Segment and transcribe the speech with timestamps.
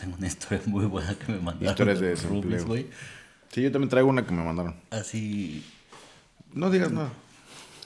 [0.00, 1.68] tengo una historia muy buena que me mandaron.
[1.68, 2.66] Historias de desempleo.
[2.66, 2.86] güey.
[3.50, 4.74] Sí, yo también traigo una que me mandaron.
[4.90, 5.64] Así.
[6.54, 7.10] No digas nada.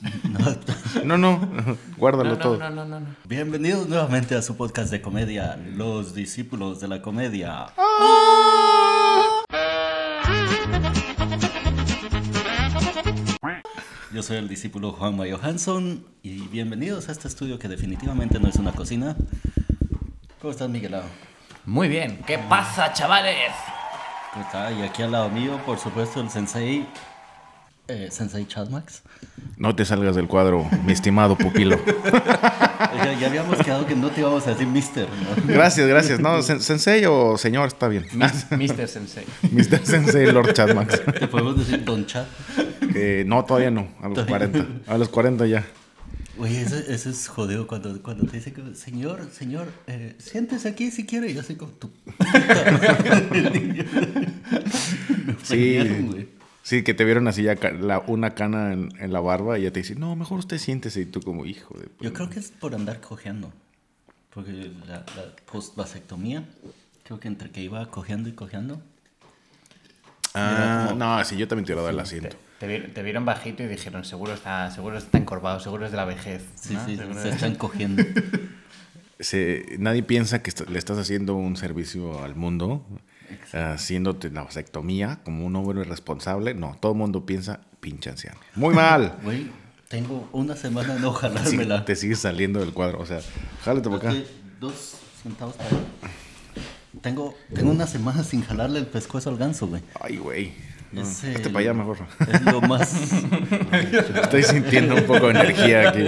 [1.04, 1.16] no.
[1.16, 2.58] No, no, guárdalo No, no, todo.
[2.58, 3.06] no, no, no, no.
[3.27, 7.66] Bienvenidos nuevamente a su podcast de comedia, Los Discípulos de la Comedia.
[14.12, 18.56] Yo soy el discípulo Juanma Johansson y bienvenidos a este estudio que definitivamente no es
[18.56, 19.16] una cocina.
[20.41, 21.02] ¿Cómo estás, Miguelao?
[21.66, 22.19] Muy bien.
[22.27, 23.51] ¿Qué pasa, chavales?
[24.33, 24.70] ¿Cómo está?
[24.73, 26.87] Y aquí al lado mío, por supuesto, el sensei,
[27.89, 29.02] eh, sensei Chadmax.
[29.56, 31.79] No te salgas del cuadro, mi estimado pupilo.
[32.95, 35.53] Ya, ya habíamos quedado que no te íbamos a decir mister, ¿no?
[35.53, 36.20] Gracias, gracias.
[36.20, 38.06] No, sen- sensei o señor, está bien.
[38.12, 38.87] Mis- Mr.
[38.89, 39.25] Sensei.
[39.51, 39.84] Mr.
[39.84, 41.03] Sensei Lord Chatmax.
[41.19, 42.25] Te podemos decir Don Chad.
[42.95, 43.89] Eh, no, todavía no.
[44.01, 44.67] A los 40.
[44.87, 45.65] A los 40 ya.
[46.38, 50.91] Oye, eso, eso es jodido cuando, cuando te dicen, que, señor, señor, eh, siéntese aquí
[50.91, 51.30] si quiere.
[51.30, 51.91] Y yo así como tú.
[55.42, 56.28] Sí.
[56.62, 59.70] Sí, que te vieron así ya la- una cana en, en la barba y ya
[59.70, 61.03] te dicen, no, mejor usted siéntese.
[61.03, 61.89] Y tú como, hijo de...
[62.00, 63.53] Yo creo que es por andar cojeando.
[64.31, 66.48] Porque la, la post-vasectomía,
[67.05, 68.81] creo que entre que iba cojeando y cojeando.
[70.33, 72.37] Ah, no, sí, yo también te el asiento.
[72.58, 75.97] Te, vi- te vieron bajito y dijeron, seguro está, seguro está encorvado, seguro es de
[75.97, 76.42] la vejez.
[76.55, 76.84] Sí, ¿no?
[76.86, 78.02] sí, se es- están cogiendo.
[79.20, 82.84] Se- nadie piensa que le estás haciendo un servicio al mundo,
[83.52, 86.55] haciéndote la vasectomía como un hombre responsable.
[86.55, 88.38] No, todo el mundo piensa, pinche anciano.
[88.56, 89.16] Muy mal.
[89.22, 89.50] Güey,
[89.88, 91.84] tengo una semana no Sí, jalármela.
[91.84, 92.98] te sigues saliendo del cuadro.
[93.00, 93.20] O sea,
[93.62, 94.12] jálate por acá.
[94.60, 95.69] Dos centavos para
[97.00, 99.82] Tengo, tengo una semana sin jalarle el pescuezo al ganso, güey.
[100.00, 100.52] Ay, güey.
[100.95, 101.98] No, Es el- para allá mejor.
[102.33, 103.12] Es lo más...
[104.23, 106.05] Estoy sintiendo un poco de energía aquí.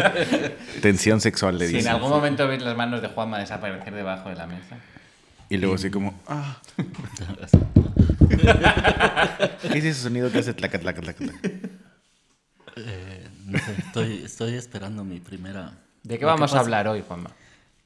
[0.81, 1.89] Tensión sexual, le Si en dice.
[1.91, 4.77] algún momento ves las manos de Juanma desaparecer debajo de la mesa.
[5.49, 6.57] Y luego así como, ah,
[9.63, 11.39] ¿qué es ese sonido que hace tlaca, tlaca, tlaca, tlaca?
[12.77, 15.73] Eh, no sé, estoy, estoy esperando mi primera...
[16.03, 17.31] ¿De qué vamos a hablar hoy, Juanma?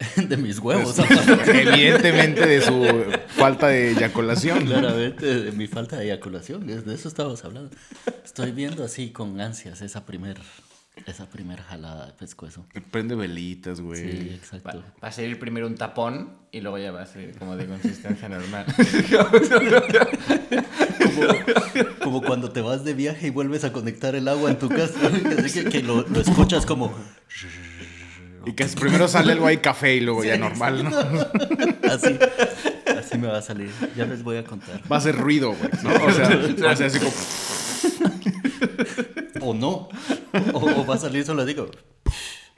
[0.16, 0.96] De mis huevos.
[1.46, 2.86] Evidentemente de su
[3.28, 4.64] falta de eyaculación.
[4.66, 6.66] Claramente, de mi falta de eyaculación.
[6.66, 7.70] De eso estábamos hablando.
[8.24, 10.38] Estoy viendo así con ansias esa primer,
[11.06, 12.64] esa primer jalada de pescuezo.
[12.90, 14.34] Prende velitas, Sí, güey.
[14.34, 14.78] exacto.
[14.78, 17.66] Va, va a salir primero un tapón y luego ya va a ser como de
[17.66, 18.64] consistencia normal.
[21.04, 21.34] Como,
[22.02, 24.98] como cuando te vas de viaje y vuelves a conectar el agua en tu casa.
[25.38, 26.94] Así que, que lo, lo escuchas como...
[28.46, 30.90] Y que primero sale algo ahí café y luego ya normal, ¿no?
[31.90, 32.18] Así,
[32.96, 33.70] así me va a salir.
[33.96, 34.80] Ya les voy a contar.
[34.90, 35.70] Va a ser ruido, güey.
[35.82, 35.90] ¿no?
[36.04, 36.28] O sea,
[36.64, 37.10] va a ser así como...
[39.40, 39.88] O no.
[40.52, 41.68] O, o va a salir solo digo.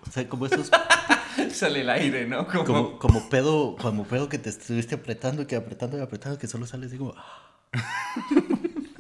[0.06, 0.70] O sea, como esos...
[1.52, 2.46] Sale el aire, ¿no?
[2.46, 2.64] Como...
[2.64, 6.66] Como, como pedo, como pedo que te estuviste apretando, que apretando y apretando, que solo
[6.66, 7.14] sales digo...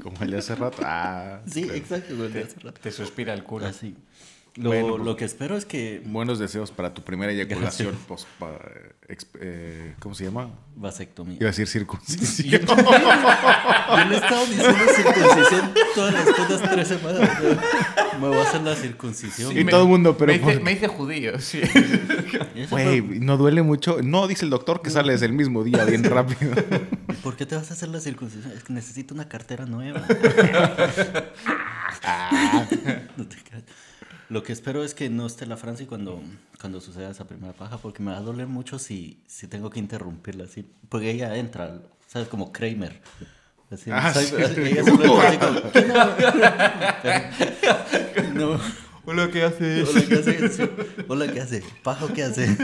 [0.02, 0.78] Como el de hace rato.
[0.84, 2.16] Ah, Sí, exacto.
[2.16, 2.80] güey, de hace rato.
[2.80, 3.66] Te suspira el culo.
[3.66, 3.96] Así.
[4.56, 7.96] Lo, Bueno, pues- lo que espero es que Buenos deseos para tu primera eyaculación.
[8.06, 8.50] Pues, pa-
[9.40, 10.50] eh, ¿Cómo se llama?
[10.76, 11.36] vasectomía.
[11.36, 12.50] Iba a decir circuncisión.
[12.66, 12.74] Yo
[14.08, 17.30] le he estado diciendo circuncisión todas las putas tres semanas.
[18.20, 19.56] Me voy a hacer la circuncisión.
[19.58, 21.60] Y todo el mundo, pero Me hice, por- me hice judío, sí.
[22.70, 23.98] Güey, no duele mucho.
[24.02, 26.52] No, dice el doctor que sales el mismo día, bien rápido.
[27.22, 28.52] ¿Por qué te vas a hacer la circuncisión?
[28.52, 30.04] Es que necesito una cartera nueva.
[33.16, 33.62] No te creas.
[34.32, 36.22] Lo que espero es que no esté la Francia cuando,
[36.58, 39.78] cuando suceda esa primera paja, porque me va a doler mucho si, si tengo que
[39.78, 40.64] interrumpirla así.
[40.88, 42.28] Porque ella entra, ¿sabes?
[42.28, 43.02] Como Kramer.
[43.70, 44.28] Así, Ah, ¿sabes?
[44.30, 44.36] sí.
[44.62, 45.82] Ella siempre está así como, "¿Qué
[48.32, 48.60] no?" No.
[49.04, 49.86] Hola, ¿qué haces?
[49.90, 50.70] Hola, ¿qué hace?
[51.08, 51.62] Hola, ¿qué hace?
[51.82, 52.56] Pajo, ¿qué hace?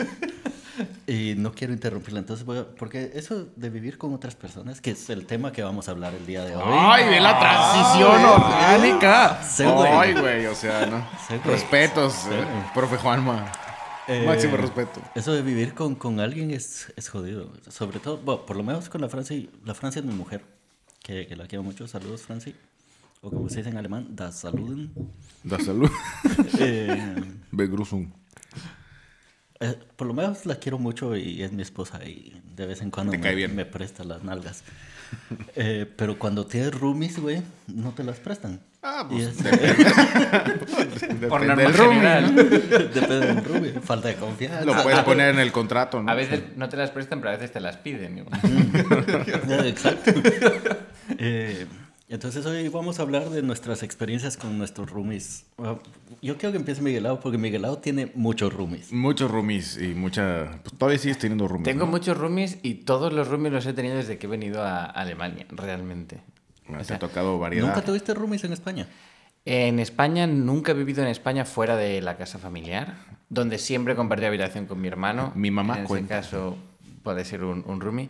[1.06, 2.20] Y no quiero interrumpirla.
[2.20, 2.64] Entonces voy a...
[2.66, 6.14] Porque eso de vivir con otras personas, que es el tema que vamos a hablar
[6.14, 6.62] el día de hoy.
[6.66, 9.40] ¡Ay, ve la transición orgánica!
[10.00, 10.46] ¡Ay, güey!
[10.46, 11.06] O sea, no.
[11.44, 12.44] Respetos, eh,
[12.74, 13.50] profe Juanma.
[14.06, 15.00] Eh, Máximo respeto.
[15.14, 17.52] Eso de vivir con, con alguien es, es jodido.
[17.68, 19.36] Sobre todo, bueno, por lo menos con la Francia.
[19.36, 20.42] y- La Francia es mi mujer,
[21.02, 21.86] que, que la quiero mucho.
[21.86, 22.54] Saludos, Francia.
[23.20, 24.92] O como se dice en alemán, das Saluden.
[25.42, 25.90] Da salud.
[26.58, 28.12] Eh, Begrüßung.
[29.60, 32.90] Eh, por lo menos la quiero mucho y es mi esposa y de vez en
[32.90, 33.54] cuando me, cae bien.
[33.54, 34.62] me presta las nalgas.
[35.56, 38.60] Eh, pero cuando tienes roomies, güey, no te las prestan.
[38.82, 39.84] Ah, pues es- depende.
[41.30, 42.34] Por Depende norma del roomie, general.
[42.36, 43.70] Depende del roomie.
[43.80, 44.66] Falta de confianza.
[44.66, 46.12] Lo puedes poner en el contrato, ¿no?
[46.12, 48.18] A veces no te las prestan, pero a veces te las piden.
[48.18, 48.38] igual.
[49.66, 50.12] Exacto.
[51.16, 51.66] Eh,
[52.10, 55.44] Entonces hoy vamos a hablar de nuestras experiencias con nuestros roomies.
[55.58, 55.78] Bueno,
[56.22, 58.92] Yo quiero que empiece Miguelao porque Miguelao tiene muchos roomies.
[58.92, 60.58] Muchos roomies y mucha...
[60.62, 61.64] Pues todavía sigues teniendo roomies.
[61.64, 61.90] Tengo ¿no?
[61.90, 65.44] muchos roomies y todos los roomies los he tenido desde que he venido a Alemania,
[65.50, 66.20] realmente.
[66.66, 67.66] Te O sea, ha tocado variedad.
[67.66, 68.88] ¿Nunca tuviste roomies en España?
[69.44, 72.96] En España nunca he vivido en España fuera de la casa familiar,
[73.28, 75.32] donde siempre compartí habitación con mi hermano.
[75.34, 76.20] Mi mamá En ese cuenta.
[76.22, 76.56] caso
[77.02, 78.08] puede ser un, un roomie.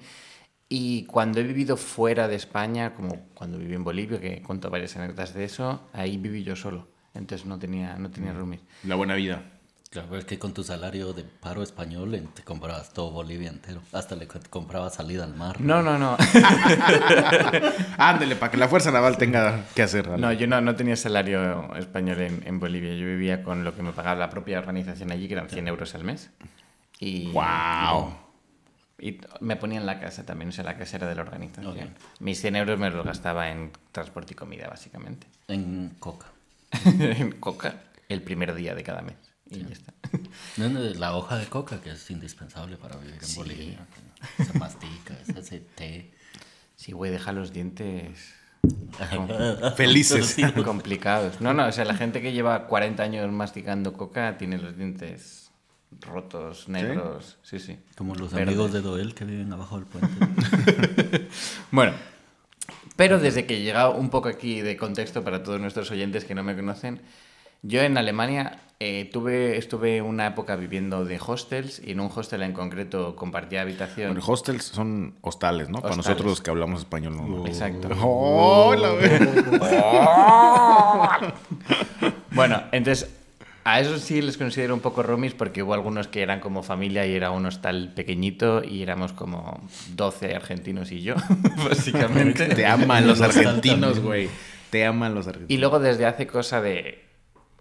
[0.69, 4.97] Y cuando he vivido fuera de España, como cuando viví en Bolivia, que cuento varias
[4.97, 6.89] anécdotas de eso, ahí viví yo solo.
[7.15, 8.61] Entonces no tenía, no tenía roomies.
[8.85, 9.43] La buena vida.
[9.91, 13.81] Claro, es que con tu salario de paro español te comprabas todo Bolivia entero.
[13.95, 15.59] Hasta le co- comprabas salida al mar.
[15.63, 16.15] No, no, no.
[17.97, 20.05] Ándele, para que la Fuerza Naval tenga que hacer.
[20.07, 20.19] algo.
[20.19, 22.95] No, yo no, no tenía salario español en, en Bolivia.
[22.95, 25.95] Yo vivía con lo que me pagaba la propia organización allí, que eran 100 euros
[25.95, 26.31] al mes.
[27.01, 28.13] Y, ¡Wow!
[28.13, 28.28] Y
[29.41, 31.73] me ponía en la casa también, o sea, la casa era de la organización.
[31.73, 31.87] Ok.
[32.21, 35.27] Mis 100 euros me los gastaba en transporte y comida, básicamente.
[35.49, 36.27] En coca.
[36.85, 37.77] en coca,
[38.09, 39.17] el primer día de cada mes.
[39.51, 39.93] Y ya está.
[40.57, 43.37] No, no, la hoja de coca que es indispensable para vivir en Sí.
[43.37, 43.79] Bolivia.
[44.45, 46.11] Se mastica, se hace té.
[46.75, 48.35] Sí, güey, deja los dientes
[49.77, 50.27] Felices.
[50.27, 51.41] Sí, complicados.
[51.41, 55.48] No, no, o sea, la gente que lleva 40 años masticando coca tiene los dientes
[56.01, 57.39] rotos, negros.
[57.43, 57.79] Sí, sí.
[57.97, 58.49] Como los Verdes.
[58.49, 61.29] amigos de Doel que viven abajo del puente.
[61.71, 61.93] Bueno,
[62.97, 66.35] pero desde que he llegado un poco aquí de contexto para todos nuestros oyentes que
[66.35, 67.01] no me conocen,
[67.63, 72.43] yo en Alemania eh, tuve, estuve una época viviendo de hostels y en un hostel
[72.43, 74.13] en concreto compartía habitación.
[74.15, 75.81] Bueno, hostels son hostales, ¿no?
[75.83, 77.17] Para nosotros los que hablamos español.
[77.17, 77.47] ¿no?
[77.47, 77.89] Exacto.
[78.01, 79.19] ¡Oh, la ve-
[82.31, 83.11] Bueno, entonces
[83.69, 87.07] a esos sí les considero un poco roomies porque hubo algunos que eran como familia
[87.07, 89.61] y era un hostal pequeñito y éramos como
[89.95, 91.15] 12 argentinos y yo,
[91.69, 92.47] básicamente.
[92.47, 94.31] Te aman los argentinos, güey.
[94.71, 95.51] Te aman los argentinos.
[95.51, 97.05] Y luego desde hace cosa de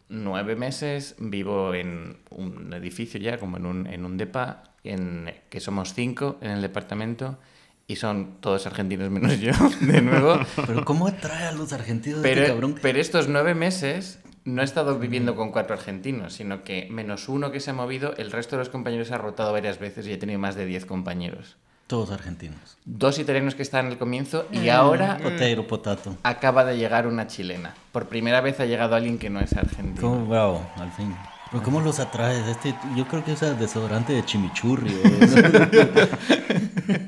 [0.07, 5.59] nueve meses vivo en un edificio ya, como en un, en un depa, en, que
[5.59, 7.37] somos cinco en el departamento
[7.85, 9.51] y son todos argentinos menos yo,
[9.81, 10.39] de nuevo.
[10.67, 12.75] Pero ¿cómo atrae a los argentinos este Pero, cabrón?
[12.81, 17.51] pero estos nueve meses no he estado viviendo con cuatro argentinos, sino que menos uno
[17.51, 20.17] que se ha movido, el resto de los compañeros ha rotado varias veces y he
[20.17, 21.57] tenido más de diez compañeros.
[21.87, 22.77] Todos argentinos.
[22.85, 26.17] Dos italianos que estaban al comienzo y ahora Potero, potato.
[26.23, 27.75] acaba de llegar una chilena.
[27.91, 30.01] Por primera vez ha llegado alguien que no es argentino.
[30.01, 31.15] ¿Cómo, bravo, al fin.
[31.51, 32.45] Pero ¿cómo los atraes?
[32.47, 34.93] Este, yo creo que usa desodorante de chimichurri.
[34.95, 35.01] o-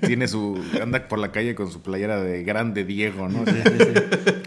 [0.08, 0.62] Tiene su.
[0.82, 3.44] Anda por la calle con su playera de grande Diego, ¿no?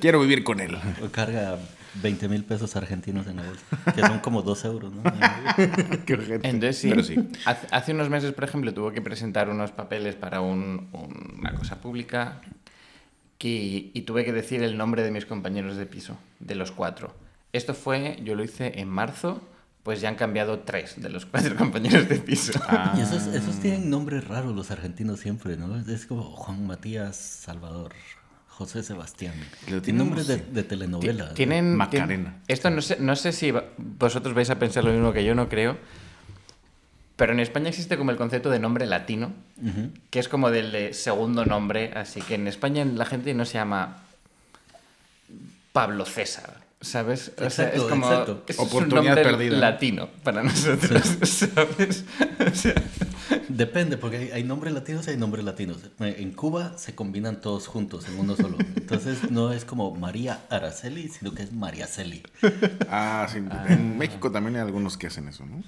[0.00, 0.76] Quiero vivir con él.
[1.04, 1.58] o carga
[1.94, 3.64] 20 mil pesos argentinos en la bolsa.
[3.94, 5.02] Que son como 2 euros, ¿no?
[6.06, 6.48] Qué ojete.
[6.48, 7.16] Entonces sí, Pero sí.
[7.44, 11.54] Hace, hace unos meses, por ejemplo, tuvo que presentar unos papeles para un- un- una
[11.54, 12.40] cosa pública
[13.38, 17.14] que- y tuve que decir el nombre de mis compañeros de piso, de los cuatro.
[17.52, 19.42] Esto fue, yo lo hice en marzo,
[19.82, 22.52] pues ya han cambiado tres de los cuatro compañeros de piso.
[22.68, 22.94] Ah.
[22.96, 25.76] Y esos, esos tienen nombres raros los argentinos siempre, ¿no?
[25.78, 27.92] Es como Juan Matías Salvador,
[28.62, 29.34] José Sebastián.
[29.68, 31.34] Lo Tienen nombres de, telenovela.
[31.34, 32.30] Tienen, Macarena.
[32.30, 35.34] tien- esto no sé, no sé si vosotros vais a pensar lo mismo que yo,
[35.34, 35.76] no creo.
[37.16, 39.32] Pero en España existe como el concepto de nombre latino,
[40.10, 41.92] que es como del de segundo nombre.
[41.94, 43.98] Así que en España la gente no se llama
[45.72, 47.32] Pablo César, ¿sabes?
[47.36, 48.44] O sea, Exacto, es como exacto.
[48.46, 49.56] es un Oportunidad nombre perdida.
[49.56, 52.04] latino para nosotros, ¿sabes?
[52.50, 52.74] O sea,
[53.48, 55.78] Depende, porque hay, hay nombres latinos y hay nombres latinos.
[56.00, 58.56] En Cuba se combinan todos juntos en uno solo.
[58.76, 62.22] Entonces no es como María Araceli, sino que es María Celi.
[62.90, 63.38] Ah, sí.
[63.68, 65.62] En México también hay algunos que hacen eso, ¿no?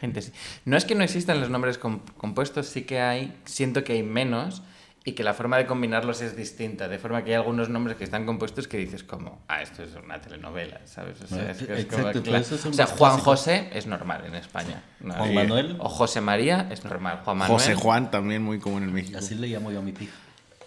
[0.00, 0.32] Gente, sí.
[0.64, 4.02] No es que no existan los nombres com- compuestos, sí que hay, siento que hay
[4.02, 4.62] menos
[5.08, 8.04] y que la forma de combinarlos es distinta, de forma que hay algunos nombres que
[8.04, 11.20] están compuestos que dices como, ah, esto es una telenovela, ¿sabes?
[11.22, 13.24] O sea, es, que es como, Exacto, cla- pero esos son o sea, Juan clásicos.
[13.40, 14.82] José es normal en España.
[15.00, 15.14] ¿no?
[15.14, 15.76] Juan Y- Manuel.
[15.78, 17.20] O José María es normal.
[17.24, 17.58] Juan Manuel.
[17.58, 19.18] José Juan también muy común en México.
[19.18, 20.14] así le llamo yo a mi pija.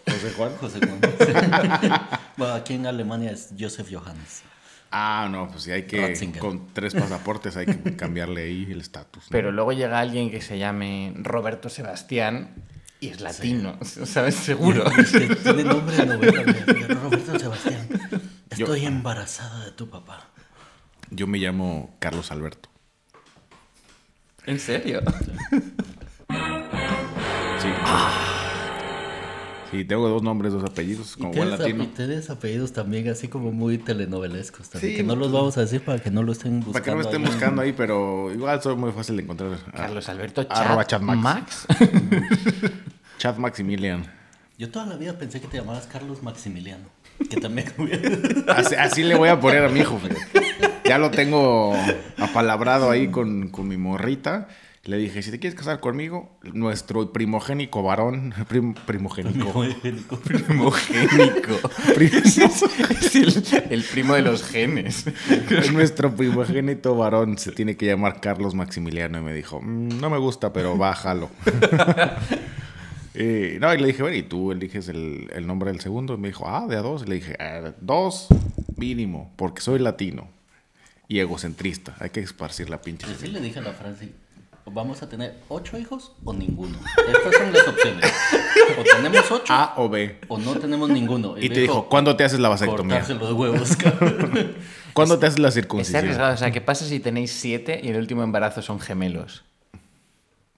[0.07, 0.51] José Juan.
[0.59, 0.99] José Juan.
[2.37, 4.41] bueno, aquí en Alemania es Joseph Johannes.
[4.91, 6.01] Ah, no, pues sí hay que.
[6.01, 6.39] Ratzinger.
[6.39, 9.25] Con tres pasaportes hay que cambiarle ahí el estatus.
[9.25, 9.29] ¿no?
[9.31, 12.55] Pero luego llega alguien que se llame Roberto Sebastián
[13.01, 14.35] y es latino, ¿sabes?
[14.35, 14.85] Seguro.
[14.91, 16.43] Es que tiene nombre de novela.
[17.03, 17.87] Roberto Sebastián.
[18.49, 20.29] Estoy embarazada de tu papá.
[21.09, 22.69] Yo me llamo Carlos Alberto.
[24.45, 25.01] ¿En serio?
[27.59, 27.67] Sí.
[29.71, 31.83] Sí, tengo dos nombres, dos apellidos, como buen tienes, latino.
[31.85, 34.91] ape- tienes apellidos también así como muy telenovelescos también.
[34.93, 36.73] Sí, que no los vamos a decir para que no lo estén buscando.
[36.73, 37.27] Para que no me estén ahí.
[37.31, 39.57] buscando ahí, pero igual soy muy fácil de encontrar.
[39.73, 41.17] Carlos Alberto Arroba Chat Chatmax.
[41.21, 41.67] Max.
[43.21, 44.03] Chat Maximilian.
[44.57, 46.85] Yo toda la vida pensé que te llamabas Carlos Maximiliano.
[47.29, 47.67] Que también
[48.47, 49.99] Así, así le voy a poner a mi hijo.
[49.99, 50.71] fíjate.
[50.85, 51.75] Ya lo tengo
[52.17, 54.47] apalabrado ahí con, con mi morrita.
[54.85, 59.51] Le dije, si te quieres casar conmigo, nuestro primogénico varón, prim- primogénico,
[60.23, 61.59] Primogénico.
[61.99, 65.05] es el, el primo de los genes.
[65.73, 69.19] nuestro primogénito varón se tiene que llamar Carlos Maximiliano.
[69.19, 71.29] Y me dijo, "Mm, no me gusta, pero bájalo.
[73.13, 76.13] Y, no, y le dije, bueno, ¿y tú eliges el, el nombre del segundo?
[76.13, 77.03] Y me dijo, ah, de a dos.
[77.03, 78.27] Y le dije, "Ah, dos
[78.77, 80.29] mínimo, porque soy latino
[81.07, 81.95] y egocentrista.
[81.99, 83.05] Hay que esparcir la pinche.
[83.07, 84.11] Yo sí le dije a la Franci,
[84.65, 86.77] vamos a tener ocho hijos o ninguno.
[87.13, 88.13] Estas son las opciones.
[88.79, 90.17] O tenemos ocho A o B.
[90.29, 91.35] o no tenemos ninguno.
[91.37, 92.99] Y te dijo, ¿cuándo te haces la vasectomía?
[93.01, 94.55] Cortarse los huevos, cabrón.
[94.93, 96.03] ¿Cuándo te haces la Está circuncisión?
[96.03, 96.33] arriesgado.
[96.33, 99.43] O sea, ¿qué pasa si tenéis siete y el último embarazo son gemelos?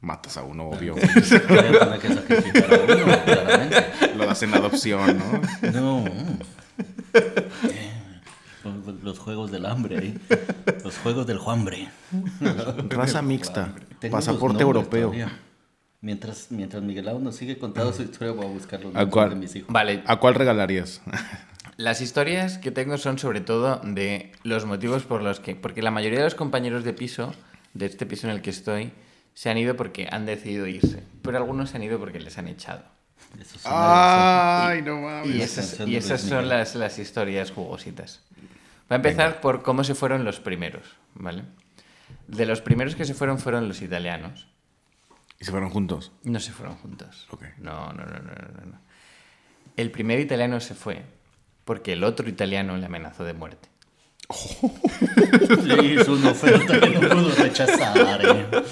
[0.03, 0.95] Matas a uno, obvio.
[1.50, 3.86] Voy a tener que sacrificar a uno, claramente.
[4.17, 5.72] Lo das en adopción, ¿no?
[5.72, 6.03] No.
[7.13, 7.91] Eh,
[9.01, 10.19] Los juegos del hambre ahí.
[10.83, 11.88] Los juegos del juambre.
[12.89, 13.74] Raza mixta.
[14.12, 15.07] Pasaporte europeo.
[15.07, 15.39] todavía.
[16.01, 19.29] Mientras, mientras Miguelao nos sigue contando su historia, voy a buscar los ¿A cuál?
[19.29, 19.72] de mis hijos.
[19.72, 21.01] Vale, ¿A cuál regalarías?
[21.77, 25.55] Las historias que tengo son sobre todo de los motivos por los que...
[25.55, 27.33] Porque la mayoría de los compañeros de piso,
[27.74, 28.91] de este piso en el que estoy,
[29.33, 31.03] se han ido porque han decidido irse.
[31.21, 32.83] Pero algunos se han ido porque les han echado.
[33.65, 35.35] Ay, no Y mames.
[35.41, 38.21] esas, canción y esas son las, las historias jugositas.
[38.91, 40.83] Va a empezar por cómo se fueron los primeros,
[41.15, 41.43] ¿vale?
[42.27, 44.47] De los primeros que se fueron fueron los italianos.
[45.39, 46.11] Y se fueron juntos.
[46.23, 47.27] No se fueron juntos.
[47.31, 47.43] Ok.
[47.57, 48.79] No, no, no, no, no, no.
[49.75, 51.03] El primer italiano se fue
[51.65, 53.69] porque el otro italiano le amenazó de muerte.
[55.63, 58.21] Sí, es una oferta que no pudo rechazar.
[58.25, 58.63] eh.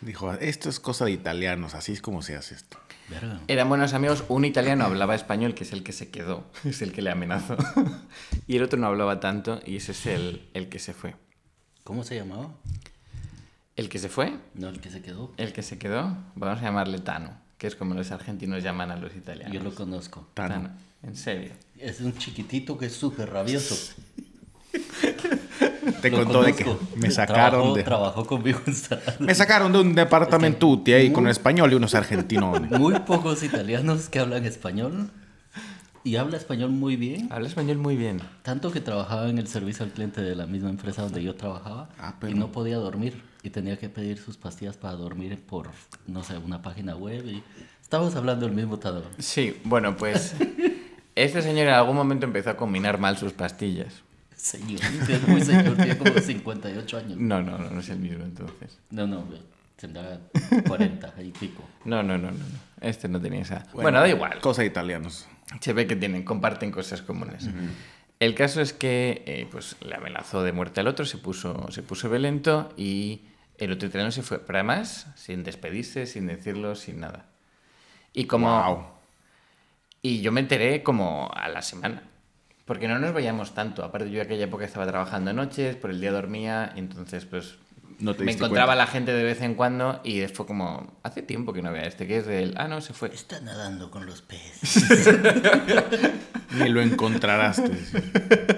[0.00, 2.78] Dijo, esto es cosa de italianos, así es como se hace esto.
[3.08, 3.40] Verga.
[3.48, 6.92] Eran buenos amigos, un italiano hablaba español, que es el que se quedó, es el
[6.92, 7.56] que le amenazó,
[8.46, 11.16] y el otro no hablaba tanto, y ese es el, el que se fue.
[11.84, 12.54] ¿Cómo se llamaba?
[13.76, 15.32] El que se fue, No, el que se quedó.
[15.36, 18.96] el que se quedó, vamos a llamarle Tano, que es como los argentinos llaman a
[18.96, 19.52] los italianos.
[19.54, 20.28] Yo lo conozco.
[20.34, 20.70] Tano.
[21.02, 21.52] en serio.
[21.78, 23.94] Es un chiquitito que es súper rabioso.
[26.02, 26.86] Te Lo contó de que conozco.
[26.96, 27.82] me sacaron Trabajó- de...
[27.82, 29.24] Trabajó conmigo en Sarandí.
[29.24, 32.60] Me sacaron de un departamento ahí con español y unos argentinos.
[32.70, 35.10] Muy pocos italianos que hablan español.
[36.04, 37.28] Y habla español muy bien.
[37.32, 38.20] Habla español muy bien.
[38.42, 41.88] Tanto que trabajaba en el servicio al cliente de la misma empresa donde yo trabajaba.
[41.98, 43.20] Ah, pero- Y no podía dormir.
[43.42, 45.68] Y tenía que pedir sus pastillas para dormir por,
[46.06, 47.24] no sé, una página web.
[47.26, 47.42] Y
[47.82, 49.04] estábamos hablando del mismo talón.
[49.18, 50.34] Sí, bueno, pues
[51.14, 53.94] este señor en algún momento empezó a combinar mal sus pastillas.
[54.38, 57.18] Señor, es muy señor, tiene como 58 años.
[57.18, 58.78] No, no, no, no es el mismo entonces.
[58.90, 59.24] No, no,
[59.74, 60.20] tendrá
[60.66, 61.64] 40 y pico.
[61.84, 62.38] No, no, no, no.
[62.38, 62.58] no.
[62.80, 63.66] Este no tenía esa.
[63.72, 64.38] Bueno, da igual.
[64.40, 65.26] Cosa de italianos.
[65.60, 67.48] Se ve que tienen, comparten cosas comunes.
[68.20, 71.82] El caso es que eh, pues, le amenazó de muerte al otro, se puso, se
[71.82, 73.22] puso violento y
[73.56, 74.38] el otro italiano se fue.
[74.38, 77.26] Pero además, sin despedirse, sin decirlo, sin nada.
[78.12, 78.48] Y como.
[78.48, 78.86] Wow.
[80.00, 82.02] Y yo me enteré como a la semana.
[82.68, 83.82] Porque no nos veíamos tanto.
[83.82, 87.56] Aparte, yo en aquella época estaba trabajando noches, por el día dormía, y entonces, pues.
[87.98, 88.84] No te me encontraba cuenta.
[88.84, 90.98] la gente de vez en cuando y fue como.
[91.02, 92.54] Hace tiempo que no vea este, que es del.
[92.58, 93.08] Ah, no, se fue.
[93.08, 94.86] Está nadando con los peces.
[96.52, 97.60] Ni lo encontrarás.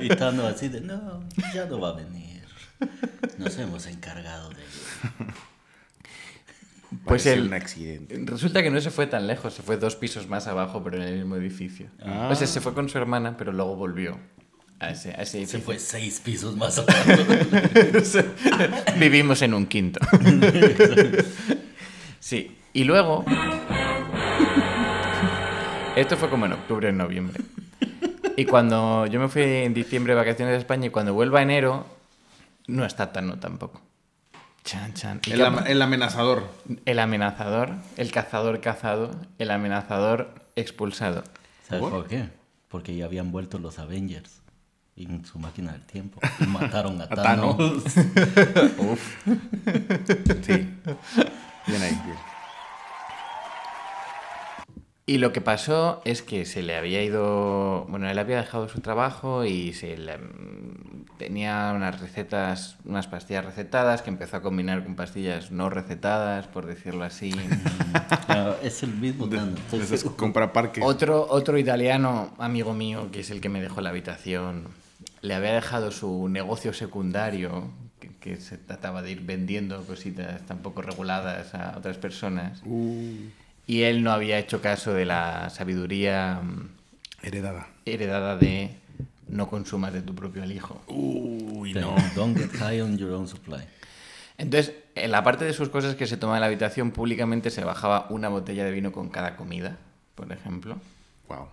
[0.01, 1.25] Y Tano así de, no,
[1.55, 2.45] ya no va a venir.
[3.39, 5.33] Nos hemos encargado de ello.
[7.05, 8.21] Pues el- un accidente.
[8.27, 11.03] Resulta que no se fue tan lejos, se fue dos pisos más abajo, pero en
[11.03, 11.87] el mismo edificio.
[12.03, 12.29] Ah.
[12.31, 14.19] O sea, se fue con su hermana, pero luego volvió
[14.81, 16.99] a ese, a ese Se fue seis pisos más abajo.
[18.99, 20.01] Vivimos en un quinto.
[22.19, 23.25] sí, y luego...
[25.97, 27.43] Esto fue como en octubre, en noviembre.
[28.37, 31.43] Y cuando yo me fui en diciembre de vacaciones a España y cuando vuelva a
[31.43, 31.85] enero,
[32.69, 33.83] no está Tano tampoco.
[34.65, 35.21] Chan, chan.
[35.27, 36.49] ¿Y El, am- el amenazador.
[36.85, 41.25] El amenazador, el cazador cazado, el amenazador expulsado.
[41.67, 41.91] ¿Sabes ¿Por?
[41.93, 42.29] por qué?
[42.69, 44.43] Porque ya habían vuelto los Avengers
[44.97, 47.09] en su máquina del tiempo y mataron a.
[47.09, 47.57] Thanos.
[50.43, 50.69] Sí.
[51.67, 52.01] Bien ahí.
[52.05, 52.17] bien.
[55.11, 58.81] Y lo que pasó es que se le había ido, bueno, él había dejado su
[58.81, 64.85] trabajo y se le- mm, tenía unas recetas, unas pastillas recetadas que empezó a combinar
[64.85, 67.33] con pastillas no recetadas, por decirlo así.
[68.63, 70.17] Es el mismo seguro.
[70.17, 70.81] compra parque.
[70.85, 74.69] Otro, otro italiano, amigo mío, que es el que me dejó la habitación,
[75.23, 77.65] le había dejado su negocio secundario,
[77.99, 82.63] que, que se trataba de ir vendiendo cositas tampoco reguladas a otras personas.
[82.65, 83.17] Uh,
[83.71, 86.71] Y él no había hecho caso de la sabiduría mm,
[87.23, 87.69] Heredada.
[87.85, 88.75] heredada de
[89.29, 90.83] no consumas de tu propio alijo.
[90.89, 91.79] Uy, Sí,
[92.17, 93.61] Don't get high on your own supply.
[94.39, 97.63] Entonces, en la parte de sus cosas que se toma en la habitación, públicamente se
[97.63, 99.77] bajaba una botella de vino con cada comida,
[100.17, 100.77] por ejemplo.
[101.29, 101.47] Wow.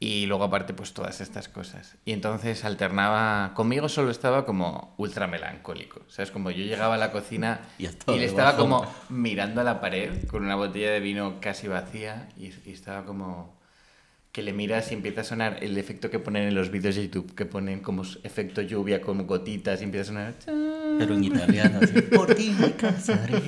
[0.00, 1.96] Y luego aparte, pues todas estas cosas.
[2.04, 6.02] Y entonces alternaba, conmigo solo estaba como ultra melancólico.
[6.08, 6.30] ¿Sabes?
[6.30, 10.44] Como yo llegaba a la cocina Y le estaba como mirando a la pared con
[10.44, 13.57] una botella de vino casi vacía y, y estaba como
[14.38, 17.08] que le miras y empieza a sonar el efecto que ponen en los vídeos de
[17.08, 20.34] YouTube, que ponen como efecto lluvia con gotitas y empieza a sonar...
[20.96, 22.02] Pero en italiano, así.
[22.16, 23.42] Por ti me casaré.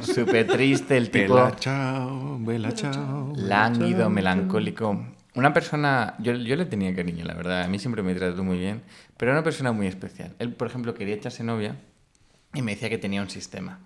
[0.00, 1.34] Súper triste el tipo...
[1.34, 3.34] Bella chao, bella chao.
[3.36, 5.04] lánguido, melancólico.
[5.34, 8.56] Una persona, yo, yo le tenía cariño, la verdad, a mí siempre me trató muy
[8.56, 8.80] bien,
[9.18, 10.34] pero era una persona muy especial.
[10.38, 11.76] Él, por ejemplo, quería echarse novia
[12.54, 13.78] y me decía que tenía un sistema.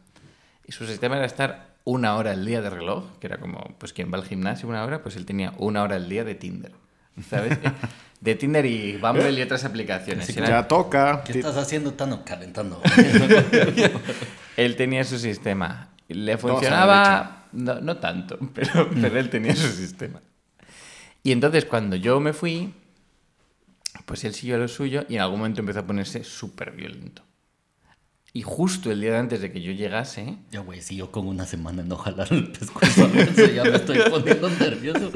[0.64, 3.92] Y su sistema era estar una hora al día de reloj, que era como, pues
[3.94, 6.72] quien va al gimnasio una hora, pues él tenía una hora al día de Tinder,
[7.30, 7.58] ¿sabes?
[8.20, 10.34] De Tinder y Bumble y otras aplicaciones.
[10.36, 11.22] Era- Ya toca.
[11.22, 12.24] ¿Qué estás haciendo, Tano?
[12.24, 12.80] Calentando.
[14.56, 15.90] Él tenía su sistema.
[16.08, 20.20] Le funcionaba, no, no tanto, pero, pero él tenía su sistema.
[21.22, 22.72] Y entonces cuando yo me fui,
[24.06, 27.22] pues él siguió lo suyo y en algún momento empezó a ponerse súper violento.
[28.32, 31.26] Y justo el día de antes de que yo llegase, Ya, güey, si yo con
[31.26, 33.08] una semana en no jalar el pescuezo,
[33.54, 35.10] ya me estoy poniendo nervioso.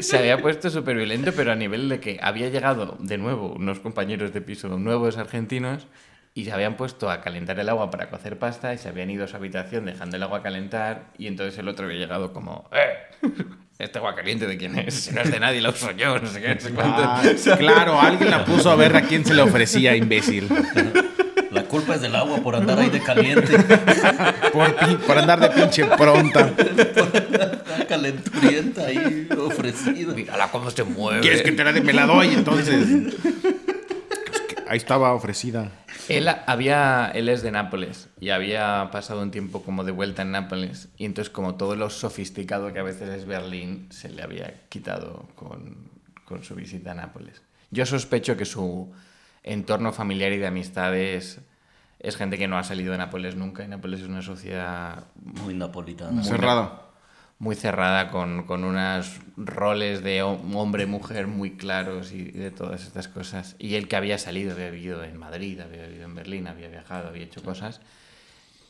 [0.00, 3.80] se había puesto súper violento, pero a nivel de que había llegado de nuevo unos
[3.80, 5.86] compañeros de piso nuevos argentinos
[6.34, 9.24] y se habían puesto a calentar el agua para cocer pasta y se habían ido
[9.24, 13.28] a su habitación dejando el agua calentar y entonces el otro había llegado como, ¡eh!
[13.78, 14.94] ¿Este agua caliente de quién es?
[14.94, 17.02] Si no es de nadie, la uso yo, no sé qué, no sé cuánto.
[17.02, 17.22] Ah,
[17.58, 20.48] claro, alguien la puso a ver a quién se le ofrecía, imbécil.
[21.74, 23.58] La culpa es del agua por andar ahí de caliente.
[24.52, 26.52] Por, por andar de pinche pronta.
[27.76, 30.14] La calenturienta ahí ofrecida.
[30.14, 31.20] Mírala cómo se mueve.
[31.22, 33.12] ¿Quieres que te la, me la doy entonces?
[33.20, 35.72] Pues que ahí estaba ofrecida.
[36.08, 40.30] Él, había, él es de Nápoles y había pasado un tiempo como de vuelta en
[40.30, 44.54] Nápoles y entonces como todo lo sofisticado que a veces es Berlín se le había
[44.68, 45.90] quitado con,
[46.24, 47.42] con su visita a Nápoles.
[47.72, 48.92] Yo sospecho que su
[49.42, 51.40] entorno familiar y de amistades
[52.04, 55.04] es gente que no ha salido de Nápoles nunca y Nápoles es una sociedad
[55.42, 56.22] Muy napolitana.
[56.22, 56.84] Cerrado.
[57.38, 63.08] muy cerrada con, con unos roles de ho- hombre-mujer muy claros y de todas estas
[63.08, 63.56] cosas.
[63.58, 67.08] Y él que había salido, había vivido en Madrid, había vivido en Berlín, había viajado,
[67.08, 67.80] había hecho cosas.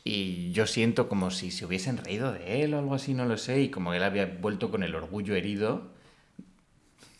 [0.03, 3.37] Y yo siento como si se hubiesen reído de él o algo así, no lo
[3.37, 5.94] sé, y como él había vuelto con el orgullo herido.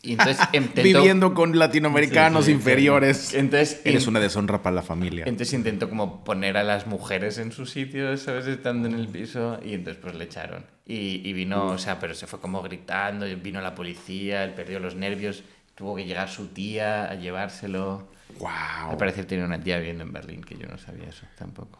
[0.06, 3.34] Y entonces intentó, Viviendo con latinoamericanos Sí, sí, inferiores.
[3.34, 5.24] entonces, Eres in- una deshonra para la familia.
[5.26, 8.46] entonces intentó como poner a las mujeres en su sitio, ¿sabes?
[8.48, 10.66] Estando en el piso y entonces pues le echaron.
[10.86, 14.54] Y, y vino, o sea, pero se fue como gritando, y vino la policía, él
[14.54, 18.08] perdió los nervios, tuvo que llegar su tía a llevárselo.
[18.40, 18.98] Al Wow.
[18.98, 21.80] parecer tenía una tía viviendo en Berlín, que yo no sabía eso tampoco.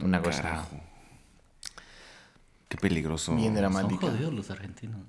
[0.00, 0.80] Una cosa Carajo.
[2.68, 3.34] Qué peligroso.
[3.34, 4.00] bien Son dramática.
[4.08, 5.00] jodidos los argentinos.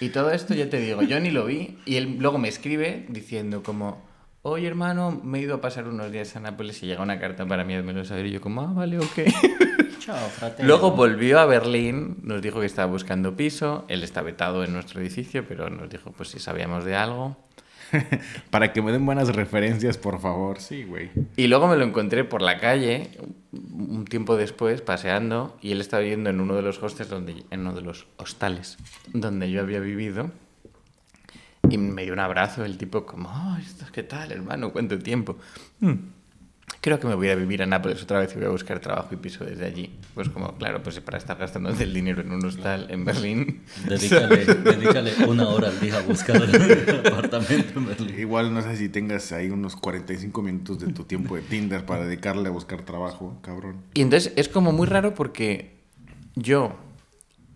[0.00, 3.06] Y todo esto ya te digo, yo ni lo vi y él luego me escribe
[3.08, 4.06] diciendo como,
[4.42, 7.46] oye hermano, me he ido a pasar unos días a Nápoles y llega una carta
[7.46, 8.26] para mí, házmelo saber.
[8.26, 9.18] Y yo como, ah, vale, ok.
[9.98, 10.16] Chao.
[10.60, 15.00] Luego volvió a Berlín, nos dijo que estaba buscando piso, él está vetado en nuestro
[15.00, 17.36] edificio, pero nos dijo pues si sabíamos de algo.
[18.50, 20.60] Para que me den buenas referencias, por favor.
[20.60, 21.10] Sí, güey.
[21.36, 23.10] Y luego me lo encontré por la calle
[23.52, 27.60] un tiempo después paseando y él estaba viviendo en uno de los hostels donde en
[27.60, 28.76] uno de los hostales
[29.12, 30.30] donde yo había vivido
[31.70, 34.70] y me dio un abrazo el tipo como, "Oh, esto ¿qué tal, hermano?
[34.72, 35.36] ¿Cuánto tiempo?"
[35.80, 35.92] "Mm,
[36.80, 39.08] Creo que me voy a vivir a Nápoles otra vez y voy a buscar trabajo
[39.12, 39.96] y piso desde allí.
[40.14, 43.62] Pues como, claro, pues para estar gastando el dinero en un hostal en Berlín.
[43.86, 48.18] Dedícale, dedícale una hora al día a buscar el apartamento en Berlín.
[48.18, 52.04] Igual no sé si tengas ahí unos 45 minutos de tu tiempo de Tinder para
[52.04, 53.82] dedicarle a buscar trabajo, cabrón.
[53.94, 55.78] Y entonces es como muy raro porque
[56.36, 56.76] yo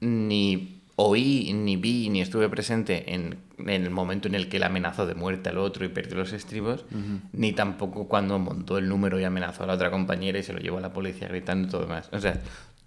[0.01, 4.63] ni oí, ni vi, ni estuve presente en, en el momento en el que él
[4.63, 6.85] amenazó de muerte al otro y perdió los estribos,
[7.33, 10.61] ni tampoco cuando montó el número y amenazó a la otra compañera y se lo
[10.61, 12.09] llevó a la policía gritando y todo demás.
[12.13, 12.41] O sea,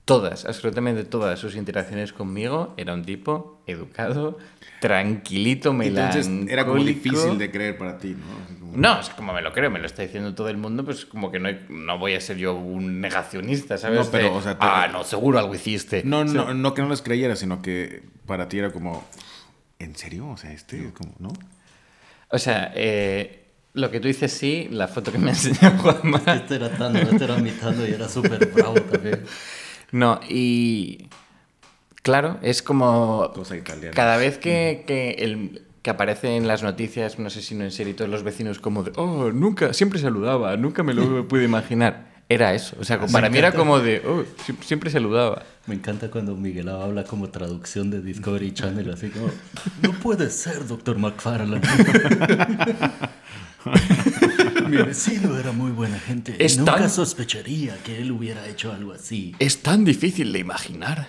[0.05, 4.37] todas, absolutamente todas sus interacciones conmigo era un tipo educado,
[4.79, 6.53] tranquilito, Entonces melancólico.
[6.53, 8.59] era como difícil de creer para ti, ¿no?
[8.59, 11.05] Como- No, es como me lo creo, me lo está diciendo todo el mundo, pues
[11.05, 14.05] como que no, hay- no voy a ser yo un negacionista, ¿sabes?
[14.05, 16.03] No, pero, De, o sea, te- ah, no, seguro algo hiciste.
[16.05, 19.03] No, O sea, no, no que no les creyera, sino que para ti era como,
[19.79, 20.27] ¿en serio?
[20.29, 21.29] O sea, este, como, ¿no?
[22.29, 26.21] O sea, eh, lo que tú dices sí, la foto que me enseñó Juanma.
[26.27, 29.23] Este era Tano, este era mi Tano y era súper bravo también.
[29.95, 31.07] No, y
[32.03, 33.31] Claro, es como...
[33.33, 33.91] Cosa italiana.
[33.95, 37.71] Cada vez que, que, el, que aparece en las noticias, no sé si no en
[37.71, 42.13] serie, todos los vecinos como de, oh, nunca, siempre saludaba, nunca me lo pude imaginar.
[42.27, 42.75] Era eso.
[42.79, 45.43] O sea, para mí era como de, oh, sie- siempre saludaba.
[45.67, 49.29] Me encanta cuando Miguel habla como traducción de Discovery Channel, así como,
[49.81, 51.61] no puede ser, doctor McFarlane.
[54.75, 56.35] Mi vecino era muy buena gente.
[56.43, 59.35] Es Nunca tan- sospecharía que él hubiera hecho algo así.
[59.39, 61.07] Es tan difícil de imaginar.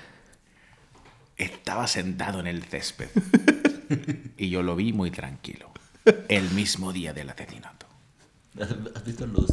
[1.37, 3.09] Estaba sentado en el césped.
[4.38, 5.70] y yo lo vi muy tranquilo.
[6.29, 7.87] El mismo día del asesinato.
[8.61, 9.50] ¿Has has visto los,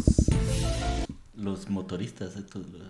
[1.36, 2.82] los motoristas, estos, los-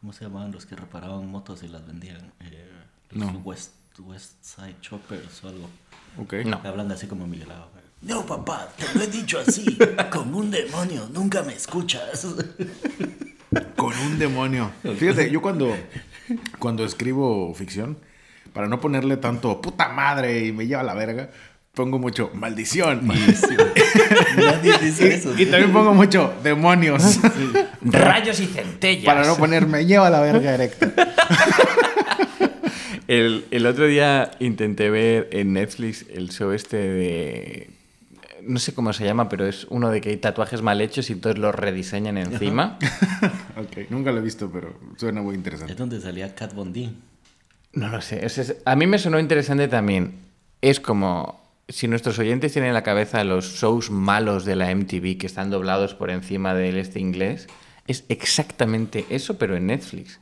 [0.00, 0.52] ¿cómo se llamaban?
[0.52, 2.32] Los que reparaban motos y las vendían.
[2.40, 2.68] Eh,
[3.10, 3.38] los No.
[3.38, 5.70] West, West Side Choppers o algo.
[6.18, 6.34] Ok.
[6.44, 6.60] No.
[6.64, 7.84] Hablan así como Miguel Ángel.
[8.02, 9.76] No, papá, te lo he dicho así,
[10.10, 12.26] como un demonio, nunca me escuchas.
[13.76, 14.70] Con un demonio.
[14.98, 15.74] Fíjate, yo cuando,
[16.58, 17.98] cuando escribo ficción,
[18.52, 21.30] para no ponerle tanto puta madre y me lleva a la verga,
[21.72, 23.02] pongo mucho maldición.
[23.04, 25.34] Y, Nadie dice eso.
[25.36, 27.20] y también pongo mucho demonios.
[27.82, 29.04] Rayos y centellas.
[29.04, 30.92] para no poner me lleva a la verga directa.
[33.08, 37.75] El, el otro día intenté ver en Netflix el show este de...
[38.46, 41.16] No sé cómo se llama, pero es uno de que hay tatuajes mal hechos y
[41.16, 42.78] todos los rediseñan encima.
[43.56, 45.74] Ok, nunca lo he visto, pero suena muy Es interesante.
[45.74, 46.90] donde salía Cat Von D.
[47.72, 48.24] No lo sé.
[48.24, 50.14] es- es- a mí me sonó interesante también.
[50.60, 55.18] Es como si nuestros oyentes tienen en la cabeza los shows malos de la MTV
[55.18, 57.46] que están doblados por encima del este inglés.
[57.86, 60.20] Es exactamente eso, pero en Netflix.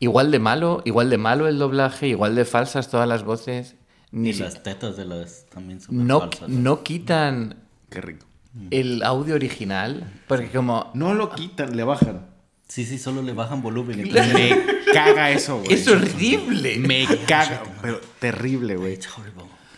[0.00, 3.76] Igual de malo, igual de malo el doblaje, igual de falsas todas las voces.
[4.12, 6.48] Ni Y si- las tetas de las también súper no, falsas.
[6.48, 7.56] no quitan
[7.90, 8.26] Qué rico.
[8.70, 10.90] el audio original, porque como...
[10.94, 12.26] No lo quitan, le bajan.
[12.68, 14.00] Sí, sí, solo le bajan volumen.
[14.00, 15.72] entonces- Me caga eso, güey.
[15.74, 16.78] ¡Es horrible!
[16.78, 17.62] Me caga.
[17.82, 18.98] Pero terrible, güey.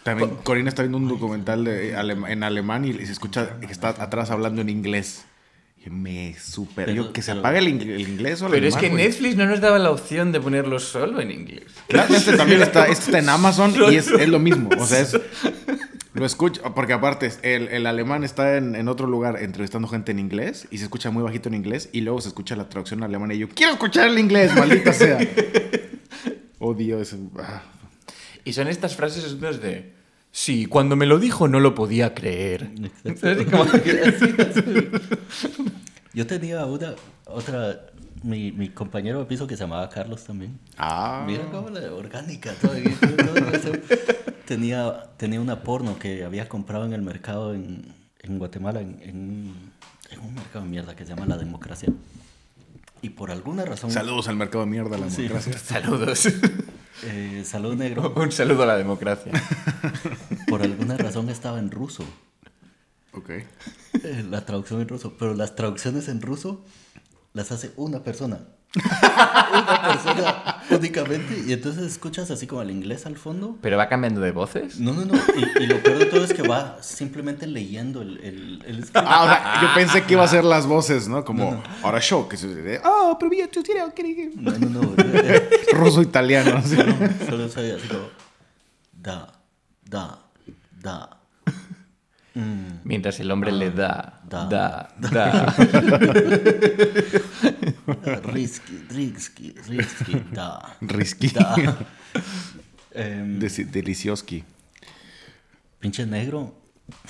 [0.03, 4.31] También Corina está viendo un documental de, en alemán y se escucha que está atrás
[4.31, 5.25] hablando en inglés.
[5.91, 6.87] Me super.
[6.87, 8.81] Pero- yo, que se pero- apague el, ing- el inglés o el Pero es alemán,
[8.81, 9.05] que güey.
[9.09, 11.65] Netflix no nos daba la opción de ponerlo solo en inglés.
[11.89, 14.71] Claro, este también está, este está en Amazon y es, es lo mismo.
[14.79, 15.19] O sea, es.
[16.15, 20.21] Lo escucho, porque aparte el, el alemán está en, en otro lugar entrevistando gente en
[20.21, 23.35] inglés y se escucha muy bajito en inglés y luego se escucha la traducción alemana
[23.35, 25.19] y yo quiero escuchar el inglés, maldita sea.
[26.61, 27.17] Odio ese.
[27.41, 27.63] ah.
[28.45, 29.93] Y son estas frases de...
[30.31, 32.71] Sí, cuando me lo dijo no lo podía creer.
[33.51, 33.65] Como
[36.15, 36.95] Yo tenía una,
[37.27, 37.81] otra,
[38.23, 40.59] mi, mi compañero de piso que se llamaba Carlos también.
[40.79, 41.25] Ah.
[41.27, 43.73] Mira cómo la orgánica, todo, todo eso.
[44.45, 49.55] Tenía, tenía una porno que había comprado en el mercado en, en Guatemala, en, en,
[50.11, 51.89] en un mercado de mierda que se llama La Democracia.
[53.01, 53.91] Y por alguna razón...
[53.91, 55.23] Saludos al mercado de mierda, la Sí.
[55.23, 55.59] democracia.
[55.59, 56.27] Saludos.
[57.05, 58.13] Eh, salud negro.
[58.17, 59.33] Un saludo a la democracia.
[60.47, 62.05] Por alguna razón estaba en ruso.
[63.17, 63.31] Ok.
[64.31, 65.15] La traducción en ruso.
[65.19, 66.65] Pero las traducciones en ruso
[67.33, 68.41] las hace una persona.
[68.75, 71.45] una persona únicamente.
[71.47, 73.57] Y entonces escuchas así como el inglés al fondo.
[73.61, 74.81] ¿Pero va cambiando de voces?
[74.81, 75.15] No, no, no.
[75.15, 79.07] Y, y lo peor de todo es que va simplemente leyendo el, el, el script.
[79.09, 81.25] Ah, o sea, yo pensé que iba a ser las voces, ¿no?
[81.25, 84.95] Como, ahora yo, que se ah, pero mira, tú tienes que No, no, no.
[85.73, 86.61] ruso italiano.
[87.29, 88.09] Solo soy así como.
[88.93, 89.33] Da,
[89.85, 90.19] da,
[90.83, 91.24] da.
[92.35, 94.47] Mm, Mientras el hombre le da, Da.
[94.47, 95.55] da, da.
[95.55, 95.57] da,
[98.33, 100.77] risky, risky, risky, da.
[100.81, 101.29] Risky.
[101.29, 101.55] Da.
[102.93, 104.45] Em, Deci- Delicioski.
[105.81, 106.55] pinche negro.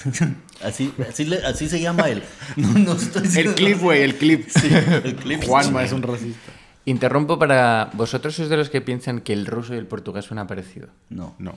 [0.63, 2.23] así, así, le- así se llama él.
[2.57, 4.49] No, no estoy El clip, güey, el clip.
[4.55, 4.69] Sí,
[5.05, 5.45] el clip.
[5.45, 6.53] Juanma es un racista.
[6.87, 7.91] Interrumpo para...
[7.95, 10.89] ¿Vosotros sois de los que piensan que el ruso y el portugués suena parecido?
[11.09, 11.35] No.
[11.39, 11.55] No.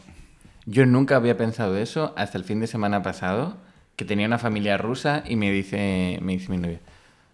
[0.69, 3.56] Yo nunca había pensado eso hasta el fin de semana pasado,
[3.95, 6.82] que tenía una familia rusa y me dice, me dice mi novia,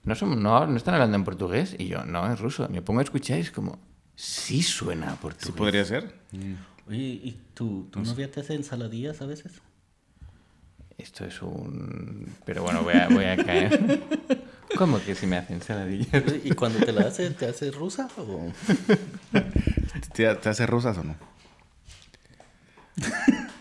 [0.04, 1.76] ¿no, son, no, ¿no están hablando en portugués?
[1.80, 2.70] Y yo, no, es ruso.
[2.70, 3.80] Me pongo a escuchar y es como,
[4.16, 5.56] sí suena a ¿Sí portugués.
[5.58, 6.14] podría ser?
[6.88, 9.54] Oye, ¿y tu, tu novia te hace ensaladillas a veces?
[10.96, 12.28] Esto es un...
[12.46, 14.00] Pero bueno, voy a, voy a caer.
[14.78, 16.24] ¿Cómo que si me hacen saladillas?
[16.44, 18.08] ¿Y cuando te la hace, te hace rusa?
[18.18, 18.52] O...
[20.14, 21.16] ¿Te, te hace rusas o no?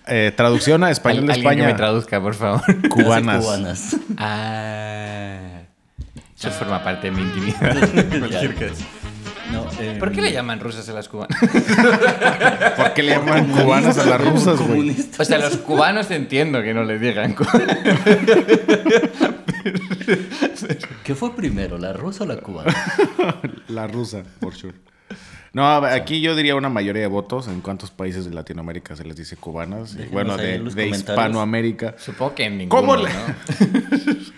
[0.07, 1.73] Eh, traducción a español de Alguien que España.
[1.73, 2.61] me traduzca, por favor.
[2.89, 3.45] Cubanas.
[3.45, 3.97] cubanas.
[4.19, 5.63] Ah...
[6.37, 7.77] Eso forma parte de mi intimidad.
[9.53, 11.39] No, em, ¿Por qué le llaman rusas a las cubanas?
[12.77, 14.97] ¿Por qué le llaman cubanas a las rusas, güey?
[15.19, 17.37] O sea, los cubanos entiendo que no les digan
[21.05, 22.75] ¿Qué fue primero, la rusa o la cubana?
[23.69, 24.75] La rusa, por sure.
[25.55, 27.47] No, aquí yo diría una mayoría de votos.
[27.47, 29.95] ¿En cuántos países de Latinoamérica se les dice cubanas?
[29.95, 30.89] Déjenos bueno, de.
[30.89, 31.95] Hispanoamérica.
[31.99, 33.21] Supongo que en ninguno, ¿Cómo le- ¿no?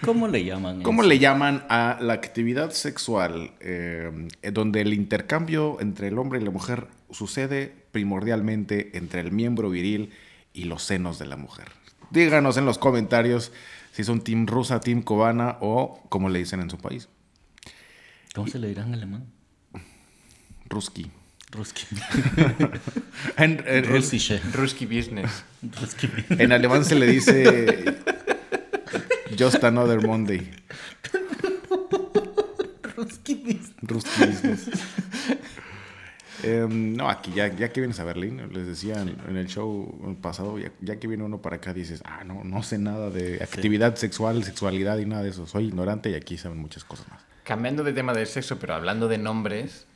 [0.04, 0.82] ¿Cómo le llaman?
[0.82, 1.08] ¿Cómo eso?
[1.08, 4.10] le llaman a la actividad sexual eh,
[4.52, 10.10] donde el intercambio entre el hombre y la mujer sucede primordialmente entre el miembro viril
[10.52, 11.68] y los senos de la mujer?
[12.10, 13.52] Díganos en los comentarios
[13.92, 17.08] si son team rusa, team cubana o como le dicen en su país.
[18.34, 19.26] ¿Cómo se le dirá en alemán?
[20.74, 21.08] Ruski.
[21.52, 21.86] Ruski.
[23.36, 24.40] En, en- Russische.
[24.52, 25.44] Ruski Business.
[25.80, 26.08] Ruski.
[26.42, 27.96] en alemán se le dice
[29.38, 30.50] Just Another Monday.
[32.96, 33.60] Ruski.
[33.82, 34.68] Ruski business.
[36.42, 40.16] Em, no, aquí ya, ya que vienes a Berlín, les decía en, en el show
[40.20, 43.42] pasado, ya, ya que viene uno para acá, dices, ah, no, no sé nada de
[43.42, 45.46] actividad sexual, sexualidad y nada de eso.
[45.46, 47.22] Soy ignorante y aquí saben muchas cosas más.
[47.44, 49.86] Cambiando de tema del sexo, pero hablando de nombres,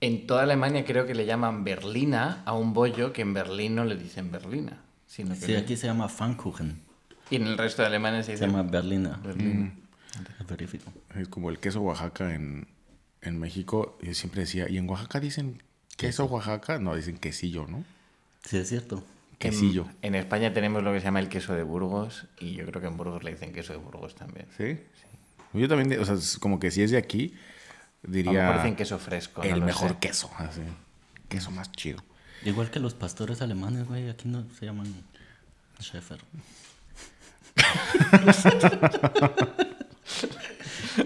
[0.00, 3.84] en toda Alemania creo que le llaman Berlina a un bollo que en Berlín no
[3.84, 4.82] le dicen Berlina.
[5.06, 6.80] Sino que Sí, le- aquí se llama Pfannkuchen.
[7.30, 9.18] Y en el resto de Alemania se Se dice llama Berlina.
[9.22, 9.72] Berlina.
[10.48, 10.92] Verifico.
[11.14, 12.66] Es como el queso Oaxaca en,
[13.22, 13.98] en México.
[14.02, 15.62] Y siempre decía, ¿y en Oaxaca dicen
[15.96, 16.78] queso Oaxaca?
[16.78, 17.84] No, dicen quesillo, ¿no?
[18.44, 19.02] Sí, es cierto.
[19.38, 19.86] Quesillo.
[20.02, 22.80] En, en España tenemos lo que se llama el queso de Burgos y yo creo
[22.80, 24.46] que en Burgos le dicen queso de Burgos también.
[24.56, 24.78] ¿Sí?
[25.52, 27.34] Yo también, o sea, es como que si es de aquí,
[28.02, 29.42] diría mejor dicen queso fresco.
[29.42, 29.96] el mejor sé.
[29.98, 30.30] queso.
[30.38, 30.62] Así.
[31.28, 32.02] Queso más chido.
[32.44, 34.86] Igual que los pastores alemanes, güey, aquí no se llaman
[35.80, 36.20] Schäfer.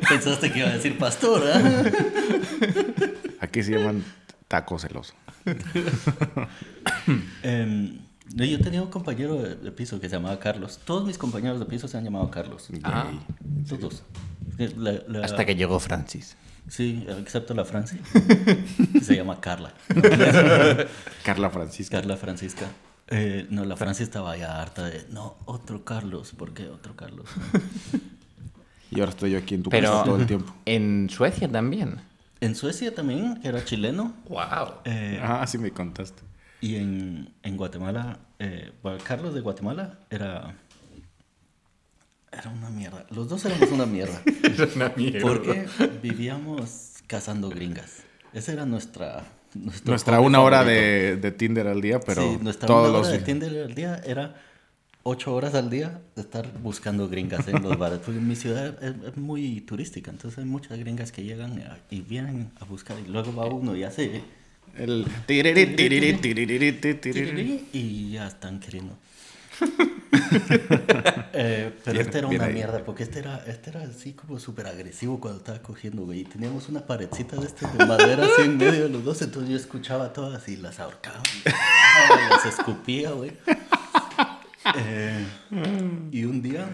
[0.09, 1.83] Pensaste que iba a decir pastor, ¿ah?
[3.41, 4.05] Aquí se llaman
[4.49, 5.15] taco celoso.
[8.33, 10.79] No, yo tenía un compañero de, de piso que se llamaba Carlos.
[10.85, 12.69] Todos mis compañeros de piso se han llamado Carlos.
[12.85, 13.11] Ah.
[13.69, 14.05] Todos.
[14.77, 16.37] La- la- Hasta que llegó Francis.
[16.69, 17.99] Sí, excepto la Francia.
[18.93, 19.73] que se llama Carla.
[21.25, 21.97] Carla Francisca.
[21.99, 22.67] Carla Francisca.
[23.09, 26.33] Eh, no, la Francia estaba ya harta de, no, otro Carlos.
[26.37, 27.29] ¿Por qué otro Carlos?
[28.91, 30.55] Y ahora estoy yo aquí en tu Pero casa todo el tiempo.
[30.65, 32.01] en Suecia también.
[32.41, 34.15] En Suecia también, que era chileno.
[34.29, 34.75] ¡Wow!
[34.85, 36.23] eh, Ah, sí me contaste.
[36.61, 40.55] y en, en Guatemala, eh, bueno, Carlos de Guatemala era...
[42.33, 43.07] Era una mierda.
[43.11, 44.21] Los dos éramos una mierda.
[44.43, 45.21] Es una mierda.
[45.21, 45.67] Porque
[46.03, 47.99] vivíamos cazando gringas.
[48.33, 49.25] Esa era nuestra...
[49.85, 53.19] Nuestra una hora de, de Tinder al día, pero sí, nuestra todos una los hora
[53.19, 54.37] de Tinder al día era
[55.03, 57.99] ocho horas al día de estar buscando gringas en los bares.
[57.99, 62.01] Porque mi ciudad es, es muy turística, entonces hay muchas gringas que llegan a- y
[62.01, 64.23] vienen a buscar y luego va uno y hace
[64.77, 67.65] El tiriri, tiriri, tiriri, tiriri.
[67.73, 68.97] y ya están queriendo.
[71.33, 72.53] Eh, pero Bien, este era una ahí.
[72.53, 76.21] mierda, porque este era, este era así como súper agresivo cuando estaba cogiendo, güey.
[76.21, 79.51] Y teníamos una paredcita de este de madera así en medio de los dos, entonces
[79.51, 83.33] yo escuchaba todas y las ahorcaba, y las escupía, güey.
[84.77, 85.27] Eh,
[86.11, 86.69] y un día,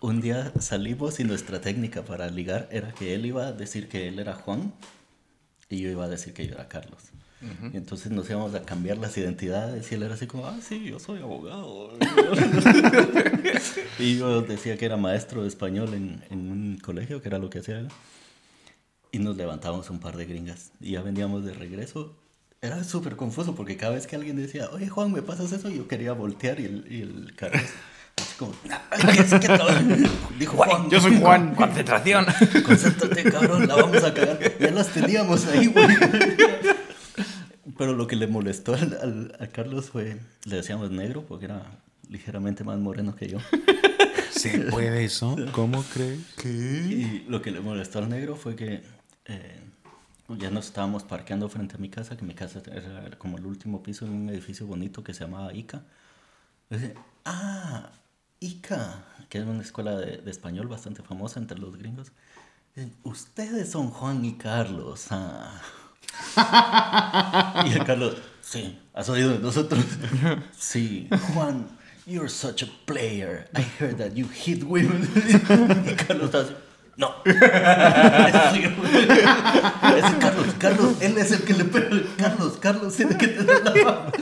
[0.00, 4.08] un día salimos y nuestra técnica para ligar era que él iba a decir que
[4.08, 4.72] él era Juan
[5.68, 7.02] y yo iba a decir que yo era Carlos.
[7.72, 10.84] Y entonces nos íbamos a cambiar las identidades y él era así como, ah, sí,
[10.84, 11.90] yo soy abogado.
[13.98, 17.50] y yo decía que era maestro de español en, en un colegio, que era lo
[17.50, 17.88] que hacía él.
[19.12, 22.14] Y nos levantábamos un par de gringas y ya veníamos de regreso.
[22.62, 25.68] Era súper confuso porque cada vez que alguien decía, oye Juan, ¿me pasas eso?
[25.68, 27.62] Yo quería voltear y el, y el Carlos,
[28.16, 28.54] así como,
[28.90, 29.64] "Ay, es que no".
[30.38, 31.54] dijo Juan, Yo soy Juan.
[31.54, 32.24] ¡Concentración!
[32.64, 34.38] Concéntrate, cabrón, la vamos a cagar.
[34.58, 35.86] Ya las teníamos ahí, güey.
[37.78, 41.78] Pero lo que le molestó al, al- a Carlos fue, le decíamos negro porque era
[42.08, 43.38] ligeramente más moreno que yo.
[44.30, 45.36] ¿Se puede eso?
[45.52, 46.20] ¿Cómo crees?
[46.44, 48.82] Y lo que le molestó al negro fue que
[49.26, 49.60] eh,
[50.38, 53.82] ya nos estábamos parqueando frente a mi casa, que mi casa era como el último
[53.82, 55.82] piso en un edificio bonito que se llamaba Ica.
[56.70, 57.90] Dice, ah,
[58.40, 62.12] Ica, que es una escuela de, de español bastante famosa entre los gringos.
[62.74, 65.06] Dicen, Ustedes son Juan y Carlos.
[65.10, 65.60] ah".
[67.66, 69.84] Y el Carlos, sí, ¿has oído de nosotros?
[70.58, 71.66] sí, Juan,
[72.06, 73.48] you're such a player.
[73.56, 75.08] I heard that you hit women.
[75.86, 76.52] y Carlos está así,
[76.98, 77.14] no.
[79.96, 81.88] Ese Carlos, Carlos, él es el que le pega.
[82.16, 84.12] Carlos, Carlos tiene que tener la fama.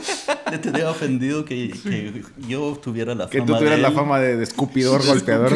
[0.51, 3.47] Le tenía ofendido que, que yo tuviera la Que fama.
[3.47, 3.93] tú tuvieras de la él.
[3.95, 5.55] fama de, de escupidor, De golpeador.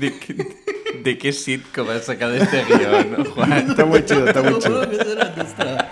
[0.00, 0.63] ¿De qué,
[1.04, 3.52] ¿De qué sitcom has sacado este guion, Juan?
[3.52, 4.82] está muy chido, está muy chido.
[4.84, 5.90] Esa era nuestra.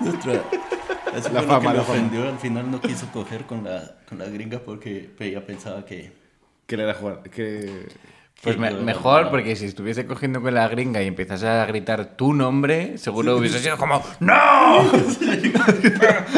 [0.00, 0.32] nuestra
[1.16, 1.82] eso La fue fama, lo que la fama.
[1.82, 2.28] ofendió.
[2.28, 6.12] Al final no quiso coger con la, con la gringa porque ella pensaba que.
[6.66, 7.22] Que le era jugar.
[7.30, 7.88] Que...
[8.42, 12.34] Pues me- mejor, porque si estuviese cogiendo con la gringa y empiezas a gritar tu
[12.34, 14.88] nombre, seguro hubiese sido como ¡No!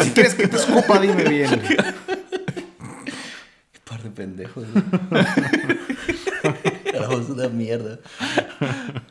[0.03, 1.61] Si quieres que te escupa, dime bien.
[1.61, 1.77] Qué
[3.85, 4.65] par de pendejos.
[5.11, 5.25] güey.
[7.29, 7.99] Una mierda.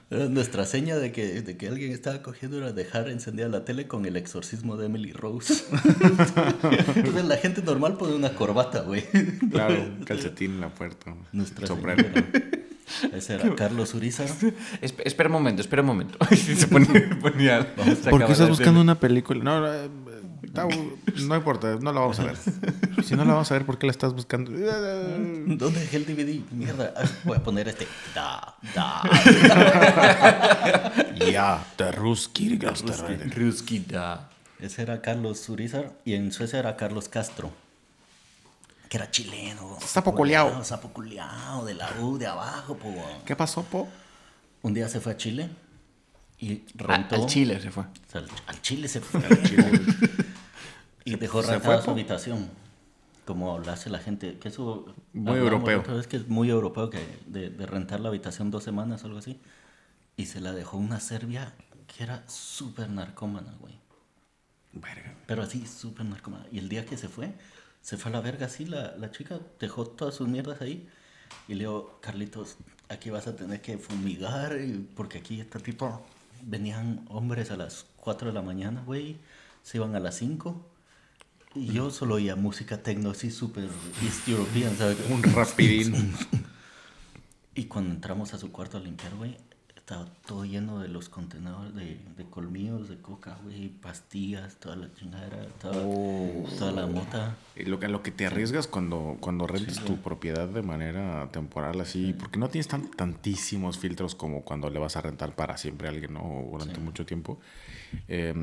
[0.10, 4.06] Nuestra seña de que, de que alguien estaba cogiendo era dejar encendida la tele con
[4.06, 5.64] el exorcismo de Emily Rose.
[6.96, 9.04] Entonces la gente normal pone una corbata, güey.
[9.52, 11.16] Claro, calcetín en la puerta.
[11.32, 12.04] Nuestra sombrero.
[13.14, 14.28] Ese era Carlos Urizar.
[14.82, 16.18] Espe- espera un momento, espera un momento.
[16.36, 17.76] Se ponía, ponía-
[18.10, 18.82] ¿Por qué estás buscando tele.
[18.82, 19.44] una película?
[19.44, 20.09] No, no,
[20.50, 20.68] está-
[21.26, 22.38] no importa, no la vamos a ver.
[23.04, 24.52] Si no la vamos a ver, ¿por qué la estás buscando?
[24.52, 26.52] ¿Dónde dejé el DVD?
[26.52, 26.94] Mierda.
[26.98, 27.88] Ah, Voy a poner este.
[28.14, 29.02] Da, da.
[31.32, 32.58] Ya, te ruski,
[33.36, 34.30] Ruskita.
[34.60, 35.94] Ese era Carlos Urizar.
[36.06, 37.52] Y en Suecia era Carlos Castro.
[38.90, 39.78] Que era chileno.
[39.86, 40.64] Sapo culiao.
[40.64, 42.94] Sapo culiao, de la U de abajo, po.
[43.26, 43.88] ¿Qué pasó, Po?
[44.64, 45.50] Un día se fue a Chile
[46.40, 47.16] y A- rentó.
[47.16, 47.84] al Chile se fue.
[47.84, 49.22] O sea, al, al Chile se fue.
[51.14, 52.50] Y dejó ¿Se rentada su habitación.
[53.26, 54.38] Como lo hace la gente.
[54.40, 54.94] Que eso.
[55.14, 55.80] Muy hablamos europeo.
[55.82, 59.08] otra vez que es muy europeo que de, de rentar la habitación dos semanas o
[59.08, 59.40] algo así.
[60.18, 61.54] Y se la dejó una serbia
[61.88, 63.76] que era súper narcómana, güey.
[64.74, 65.16] Verga.
[65.26, 66.46] Pero así, súper narcómana.
[66.52, 67.34] Y el día que se fue,
[67.82, 70.88] se fue a la verga así, la, la chica dejó todas sus mierdas ahí.
[71.48, 72.58] Y le digo, Carlitos,
[72.90, 74.58] aquí vas a tener que fumigar,
[74.96, 76.06] porque aquí este tipo,
[76.44, 79.18] venían hombres a las 4 de la mañana, güey,
[79.64, 80.69] se iban a las 5.
[81.56, 83.70] Yo solo oía música techno así, súper
[84.04, 84.98] East European, ¿sabes?
[85.10, 86.14] Un rapidín.
[87.56, 89.36] Y cuando entramos a su cuarto a limpiar, güey,
[89.90, 94.94] estaba todo lleno de los contenedores de, de colmillos, de coca, güey, pastillas, toda la
[94.94, 95.82] chingadera, toda,
[96.60, 97.36] toda la mota.
[97.56, 102.38] Lo lo que te arriesgas cuando, cuando rentas tu propiedad de manera temporal así, porque
[102.38, 106.14] no tienes tan, tantísimos filtros como cuando le vas a rentar para siempre a alguien,
[106.14, 106.22] ¿no?
[106.22, 107.40] O durante mucho tiempo.
[108.08, 108.36] Eh,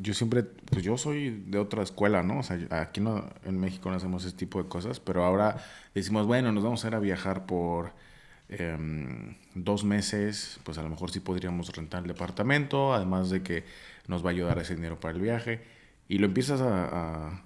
[0.00, 2.40] yo siempre, pues yo soy de otra escuela, ¿no?
[2.40, 6.26] O sea, aquí no, en México no hacemos ese tipo de cosas, pero ahora decimos,
[6.26, 7.92] bueno, nos vamos a ir a viajar por
[8.50, 13.64] em, dos meses, pues a lo mejor sí podríamos rentar el departamento, además de que
[14.08, 15.60] nos va a ayudar ese dinero para el viaje.
[16.08, 16.84] Y lo empiezas a,
[17.28, 17.42] a,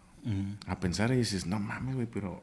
[0.66, 2.42] a pensar y dices, no mames, güey, pero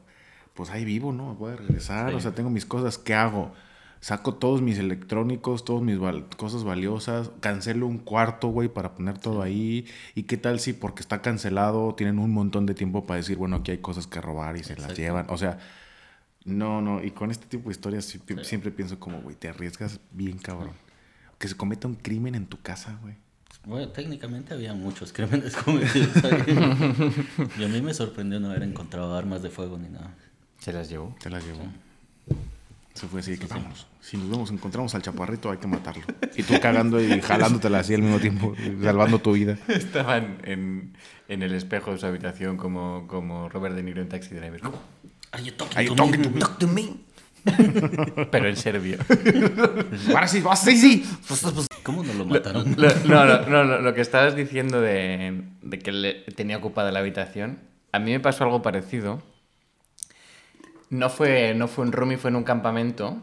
[0.54, 1.34] pues ahí vivo, ¿no?
[1.34, 2.16] Voy a regresar, Sí.
[2.16, 3.52] o sea, tengo mis cosas, ¿qué hago?
[4.00, 9.18] Saco todos mis electrónicos, todas mis val- cosas valiosas, cancelo un cuarto, güey, para poner
[9.18, 9.86] todo ahí.
[10.16, 13.56] ¿Y qué tal si porque está cancelado tienen un montón de tiempo para decir, bueno,
[13.56, 15.26] aquí hay cosas que robar y se las llevan?
[15.28, 15.58] O sea,
[16.44, 20.00] no, no, y con este tipo de historias sí siempre pienso como, güey, te arriesgas
[20.10, 20.74] bien cabrón.
[21.38, 23.14] Que se cometa un crimen en tu casa, güey.
[23.64, 26.56] Bueno, técnicamente había muchos crímenes cometidos ahí.
[27.58, 30.14] y a mí me sorprendió no haber encontrado armas de fuego ni nada.
[30.58, 31.14] Se las llevó.
[31.20, 31.64] Te la llevó.
[32.94, 33.86] Se fue así de que vamos.
[34.00, 36.02] Si nos vemos, encontramos al chaparrito, hay que matarlo.
[36.36, 39.56] Y tú cagando y jalándotela así al mismo tiempo, salvando tu vida.
[39.68, 40.92] Estaban en,
[41.28, 44.60] en el espejo de su habitación como, como Robert De Niro en Taxi Driver.
[44.60, 44.78] ¿Cómo?
[45.32, 46.24] Are you talking Are you to talking me?
[46.26, 46.40] to me?
[46.40, 46.96] Talk to me.
[48.30, 48.98] Pero en serbio.
[50.10, 51.04] Ahora sí, sí, sí.
[51.82, 52.74] ¿Cómo no lo mataron?
[52.76, 56.92] Lo- no, no, no, no, lo que estabas diciendo de, de que le- tenía ocupada
[56.92, 57.58] la habitación,
[57.90, 59.20] a mí me pasó algo parecido.
[60.90, 63.22] No fue, no fue un roomie, fue en un campamento.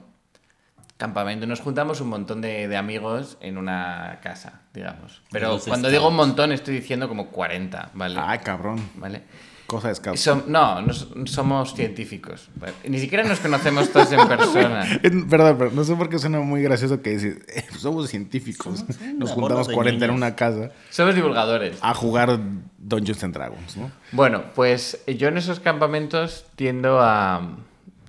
[0.97, 5.21] Campamento, nos juntamos un montón de, de amigos en una casa, digamos.
[5.31, 8.19] Pero cuando digo un montón estoy diciendo como 40, ¿vale?
[8.21, 8.81] Ay, cabrón.
[8.95, 9.21] ¿Vale?
[9.69, 10.15] Cosa de scout.
[10.17, 10.93] Som- no, no
[11.27, 12.49] somos científicos.
[12.87, 14.85] Ni siquiera nos conocemos todos en persona.
[15.03, 18.79] Verdad, pero no sé por qué suena muy gracioso que dices, "Eh, somos científicos.
[18.79, 20.17] Somos Nos juntamos de 40 en niños".
[20.17, 21.77] una casa Somos divulgadores.
[21.81, 22.39] a jugar
[22.79, 23.91] Dungeons and Dragons, ¿no?
[24.11, 27.41] Bueno, pues yo en esos campamentos tiendo a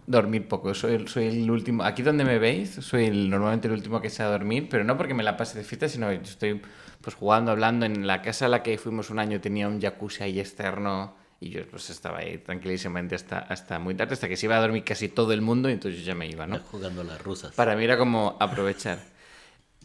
[0.07, 0.75] dormir poco.
[0.75, 1.85] Soy, el- soy el último.
[1.85, 4.97] Aquí donde me veis, soy el- normalmente el último que se a dormir, pero no
[4.97, 6.61] porque me la pase de fiesta, sino que yo estoy
[7.03, 7.87] pues jugando, hablando.
[7.87, 11.51] En la casa a la que fuimos un año tenía un jacuzzi ahí externo y
[11.51, 14.85] yo pues estaba ahí tranquilísimamente hasta, hasta muy tarde, hasta que se iba a dormir
[14.85, 16.59] casi todo el mundo y entonces yo ya me iba, ¿no?
[16.71, 17.53] Jugando a las rusas.
[17.55, 18.99] Para mí era como aprovechar.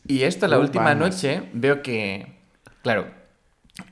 [0.08, 1.10] Y esto, la última vamos.
[1.16, 2.28] noche, veo que,
[2.84, 3.08] claro,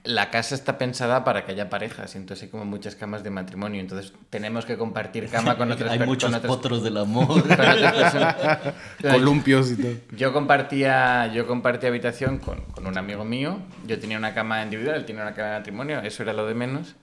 [0.03, 3.29] la casa está pensada para que haya parejas, y entonces hay como muchas camas de
[3.31, 6.97] matrimonio, entonces tenemos que compartir cama con otras Hay per- muchos con otras- potros del
[6.97, 7.27] amor.
[7.41, 8.35] con otras personas.
[9.11, 9.91] Columpios y todo.
[10.15, 13.59] Yo compartía, yo compartía habitación con, con un amigo mío.
[13.87, 16.53] Yo tenía una cama individual, él tenía una cama de matrimonio, eso era lo de
[16.55, 16.95] menos.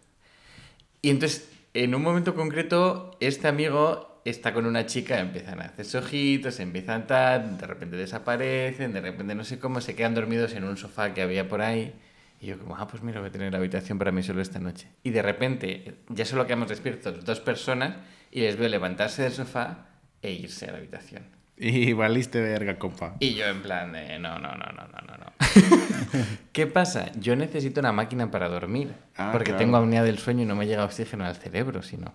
[1.03, 5.99] Y entonces, en un momento concreto, este amigo está con una chica, empiezan a hacerse
[5.99, 10.65] ojitos, empiezan tal, de repente desaparecen, de repente no sé cómo, se quedan dormidos en
[10.65, 11.95] un sofá que había por ahí.
[12.41, 14.59] Y yo como, ah, pues mira, voy a tener la habitación para mí solo esta
[14.59, 14.89] noche.
[15.03, 17.97] Y de repente, ya solo quedamos despiertos dos personas
[18.31, 19.89] y les veo levantarse del sofá
[20.23, 21.40] e irse a la habitación.
[21.63, 23.17] Y valiste verga, compa.
[23.21, 25.33] Y yo en plan de, no, no, no, no, no, no, no.
[26.53, 27.13] ¿Qué pasa?
[27.21, 28.95] Yo necesito una máquina para dormir.
[29.17, 29.59] Ah, porque claro.
[29.59, 32.15] tengo apnea del sueño y no me llega oxígeno al cerebro, sino.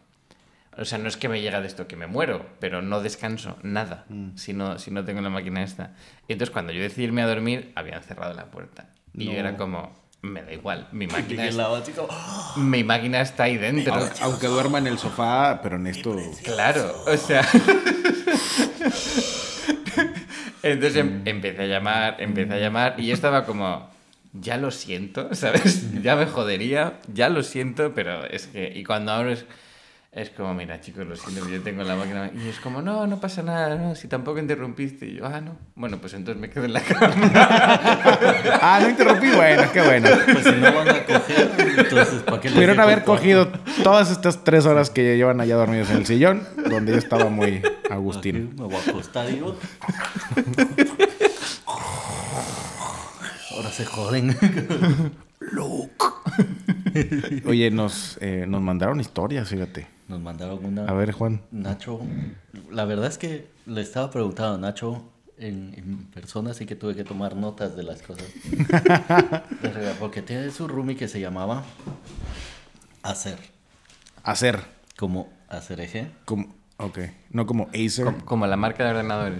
[0.78, 3.58] O sea, no es que me llega de esto que me muero, pero no descanso
[3.64, 5.92] nada si, no, si no tengo la máquina esta.
[6.28, 8.90] Y entonces cuando yo decidí irme a dormir, habían cerrado la puerta.
[9.14, 9.38] Y yo No.
[9.38, 12.54] era como, me da igual, mi máquina, es- ¡ah!
[12.58, 13.94] mi máquina está ahí dentro.
[13.94, 16.18] Aunque, aunque duerma en el sofá, pero en esto.
[16.44, 17.44] Claro, o sea.
[20.66, 23.88] Entonces em- empecé a llamar, empecé a llamar y yo estaba como,
[24.34, 26.02] ya lo siento, ¿sabes?
[26.02, 28.74] Ya me jodería, ya lo siento, pero es que.
[28.76, 29.46] Y cuando abro es,
[30.16, 32.32] es como, mira, chicos, lo siento, yo tengo la máquina.
[32.34, 35.08] Y es como, no, no pasa nada, no, si tampoco interrumpiste.
[35.08, 35.58] Y yo, ah, no.
[35.76, 37.32] Bueno, pues entonces me quedo en la cama.
[38.62, 39.30] Ah, no interrumpí.
[39.32, 40.08] Bueno, qué bueno.
[40.32, 43.50] Pues si no van a coger, entonces ¿para qué Pudieron haber cogido
[43.84, 47.62] todas estas tres horas que llevan allá dormidos en el sillón, donde yo estaba muy
[47.90, 48.52] Agustín.
[48.54, 49.58] Aquí Me voy a acostar y yo.
[53.52, 54.38] Ahora se joden.
[57.46, 59.95] Oye, nos, eh, nos mandaron historias, fíjate.
[60.08, 60.86] Nos mandaron una.
[60.86, 61.42] A ver, Juan.
[61.52, 62.00] Nacho,
[62.72, 65.04] la verdad es que le estaba preguntando a Nacho
[65.38, 68.26] en, en persona, así que tuve que tomar notas de las cosas.
[70.00, 71.64] Porque tiene su roomie que se llamaba
[73.04, 73.38] Hacer,
[74.24, 74.60] Hacer.
[74.98, 77.00] como hacer eje, Como, ok.
[77.32, 78.06] No como Acer.
[78.06, 79.40] como, como la marca de ordenadores.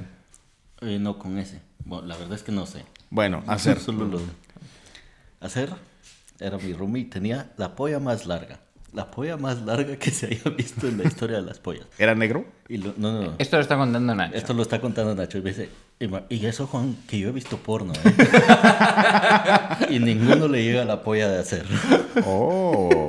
[0.82, 1.62] eh, no con ese.
[1.84, 2.84] Bueno, la verdad es que no sé.
[3.10, 3.80] Bueno, hacer.
[3.82, 4.20] Solo lo
[5.42, 5.70] Hacer
[6.40, 8.60] era mi roomie y tenía la polla más larga.
[8.96, 11.86] La polla más larga que se haya visto en la historia de las pollas.
[11.98, 12.46] ¿Era negro?
[12.70, 13.34] Y lo- no, no, no.
[13.40, 14.36] Esto lo está contando Nacho.
[14.36, 15.70] Esto lo está contando Nacho y me dice,
[16.30, 18.16] y eso Juan, que yo he visto porno, ¿eh?
[19.90, 21.66] y ninguno le llega a la polla de hacer.
[22.26, 23.08] Oh.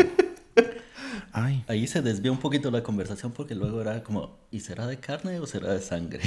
[1.32, 1.64] Ay.
[1.68, 5.38] Ahí se desvía un poquito la conversación porque luego era como, ¿y será de carne
[5.38, 6.22] o será de sangre?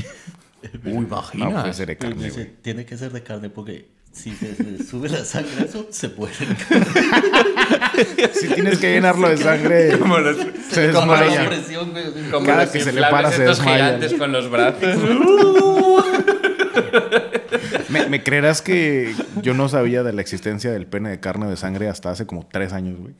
[0.86, 1.62] Uy, No, imagina.
[1.62, 3.89] puede ser de Y me carne, dice, tiene que ser de carne porque
[4.24, 6.36] si se, se sube la sangre eso, se muere.
[8.34, 10.38] Si tienes que llenarlo de sangre, Como los,
[10.72, 11.47] se desmaya.
[11.49, 11.91] presión,
[12.32, 13.86] como Cada los que se le para se desmaya.
[13.88, 14.82] gigantes con los brazos.
[17.89, 21.57] ¿Me, me creerás que yo no sabía de la existencia del pene de carne de
[21.57, 23.13] sangre hasta hace como tres años, güey?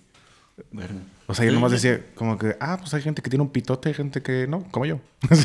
[0.72, 1.00] Verga.
[1.28, 3.90] O sea, yo nomás decía como que, ah, pues hay gente que tiene un pitote,
[3.90, 5.00] hay gente que no, como yo.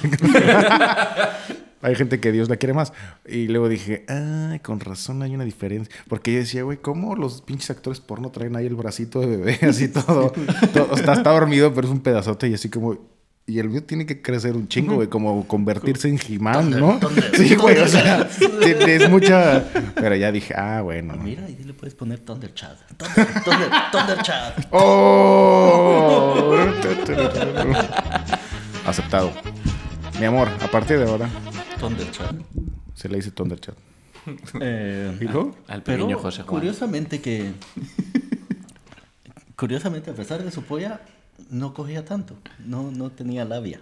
[1.84, 2.94] Hay gente que Dios la quiere más.
[3.28, 5.94] Y luego dije, ah, con razón hay una diferencia.
[6.08, 9.58] Porque yo decía, güey, ¿cómo los pinches actores porno traen ahí el bracito de bebé?
[9.68, 10.32] Así todo.
[10.72, 13.12] todo está, está dormido, pero es un pedazote y así como...
[13.46, 16.98] Y el mío tiene que crecer un chingo, güey, como convertirse en He-Man, ¿no?
[17.34, 18.26] Sí, güey, o sea,
[18.62, 19.62] es mucha...
[19.94, 21.14] Pero ya dije, ah, bueno.
[21.14, 21.22] ¿no?
[21.22, 22.78] Mira, y le puedes poner Thunder Chat.
[22.96, 24.66] Thunder, Thunder, Thunder Chat.
[24.70, 26.54] ¡Oh!
[28.86, 29.30] Aceptado.
[30.18, 31.28] Mi amor, a partir de ahora
[32.94, 33.74] Se le dice Thunderchat.
[34.60, 35.54] Eh, ¿Y luego?
[35.68, 36.48] Al Pero pequeño José Juan.
[36.60, 37.52] curiosamente que...
[39.56, 41.00] curiosamente, a pesar de su polla,
[41.50, 42.36] no cogía tanto.
[42.64, 43.80] No, no tenía labia.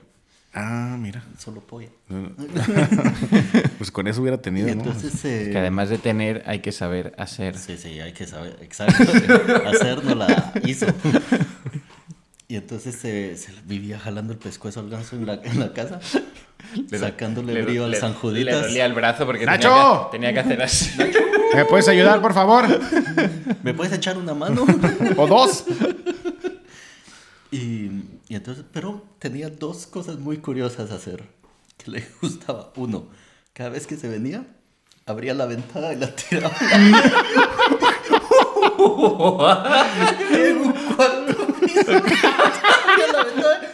[0.54, 1.24] Ah, mira.
[1.38, 1.88] Solo polla.
[3.78, 4.72] Pues con eso hubiera tenido, ¿no?
[4.74, 5.24] entonces...
[5.24, 7.58] eh, Que además de tener, hay que saber hacer.
[7.58, 8.56] Sí, sí, hay que saber.
[8.60, 9.02] Exacto.
[9.68, 10.86] Hacer no la hizo.
[12.52, 16.00] Y entonces se, se vivía jalando el pescuezo al ganso en la, en la casa,
[17.00, 18.60] sacándole Le- brío al le- San Le Juditas.
[18.64, 20.08] dolía el brazo porque ¡Nacho!
[20.12, 20.90] tenía que, tenía que hacer así.
[21.54, 22.66] ¿Me puedes ayudar, por favor?
[23.62, 24.66] ¿Me puedes echar una mano?
[25.16, 25.64] ¿O dos?
[27.50, 27.90] Y,
[28.28, 31.24] y entonces, pero tenía dos cosas muy curiosas a hacer
[31.78, 32.70] que le gustaba.
[32.76, 33.06] Uno,
[33.54, 34.44] cada vez que se venía,
[35.06, 36.54] abría la ventana y la tiraba.
[40.30, 41.92] en un cuarto piso.
[43.12, 43.68] La ventana.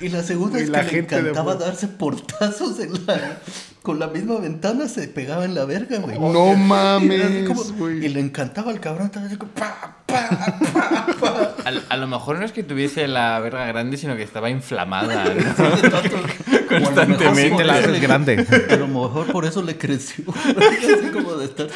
[0.00, 3.38] Y la segunda Y es la que le gente de encantaba darse portazos en la,
[3.82, 6.18] con la misma ventana, se pegaba en la verga, güey.
[6.18, 8.04] No Y como- mames, güey.
[8.04, 10.28] Y le encantaba al cabrón también, así como, pa, pa,
[10.72, 11.54] pa, pa.
[11.66, 15.24] A, a lo mejor no es que tuviese la verga grande, sino que estaba inflamada.
[15.24, 16.59] ¿no?
[16.70, 18.46] Sí, te la haces grande.
[18.70, 20.24] A lo mejor por eso le creció.
[20.28, 21.66] Así como de estar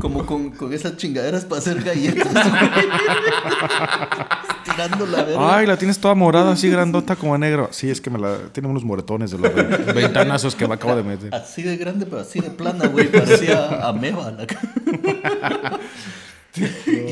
[0.00, 2.32] como con, con esas chingaderas para hacer galletas.
[2.32, 2.70] güey.
[4.66, 5.56] Estirando la verga.
[5.56, 7.68] Ay, la tienes toda morada, así grandota como negro.
[7.72, 8.36] Sí, es que me la...
[8.52, 9.62] Tiene unos moretones de los ve-
[9.94, 11.34] ventanazos que me acabo de meter.
[11.34, 13.06] Así de grande, pero así de plana, güey.
[13.10, 14.32] Parecía ameba.
[14.32, 14.46] La...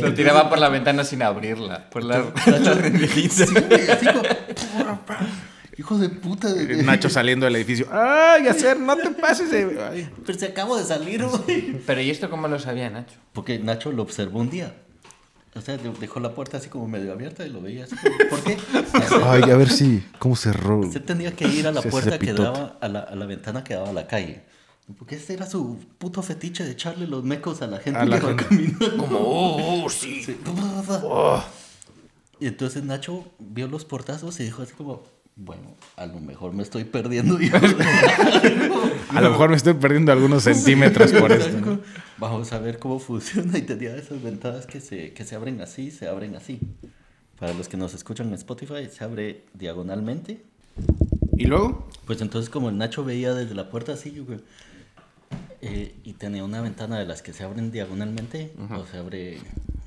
[0.00, 1.88] Lo tiraba por la ventana sin abrirla.
[1.90, 4.98] Por la, la así como...
[5.76, 6.52] Hijo de puta.
[6.52, 7.86] de- de- Nacho saliendo del edificio.
[7.90, 8.78] ¡Ay, hacer!
[8.78, 9.52] ¡No te pases.
[9.52, 10.08] Ay.
[10.24, 11.78] Pero se acabo de salir, güey.
[11.86, 13.16] Pero ¿y esto cómo lo sabía Nacho?
[13.32, 14.74] Porque Nacho lo observó un día.
[15.56, 17.94] O sea, de- dejó la puerta así como medio abierta y lo veía así.
[18.30, 18.56] ¿Por qué?
[19.24, 20.04] Ay, a ver si.
[20.18, 20.90] ¿Cómo cerró?
[20.92, 23.74] Se tenía que ir a la puerta que daba, a la, a la ventana que
[23.74, 24.42] daba a la calle.
[24.98, 28.08] Porque ese era su puto fetiche de echarle los mecos a la gente A que
[28.10, 28.44] la iba gente.
[28.44, 28.96] caminando.
[28.98, 30.22] Como, oh, oh, sí.
[30.24, 30.36] Sí.
[32.40, 35.04] Y entonces Nacho vio los portazos y dijo así como,
[35.36, 37.52] bueno, a lo mejor me estoy perdiendo yo.
[39.10, 41.60] A lo mejor me estoy perdiendo algunos centímetros por esto.
[41.60, 41.80] ¿no?
[42.18, 45.92] Vamos a ver cómo funciona y tenía esas ventanas que se, que se abren así,
[45.92, 46.58] se abren así.
[47.38, 50.42] Para los que nos escuchan en Spotify, se abre diagonalmente.
[51.36, 51.88] ¿Y luego?
[52.06, 54.40] Pues entonces como el Nacho veía desde la puerta así, güey,
[55.62, 59.38] eh, y tenía una ventana de las que se abren diagonalmente o se abre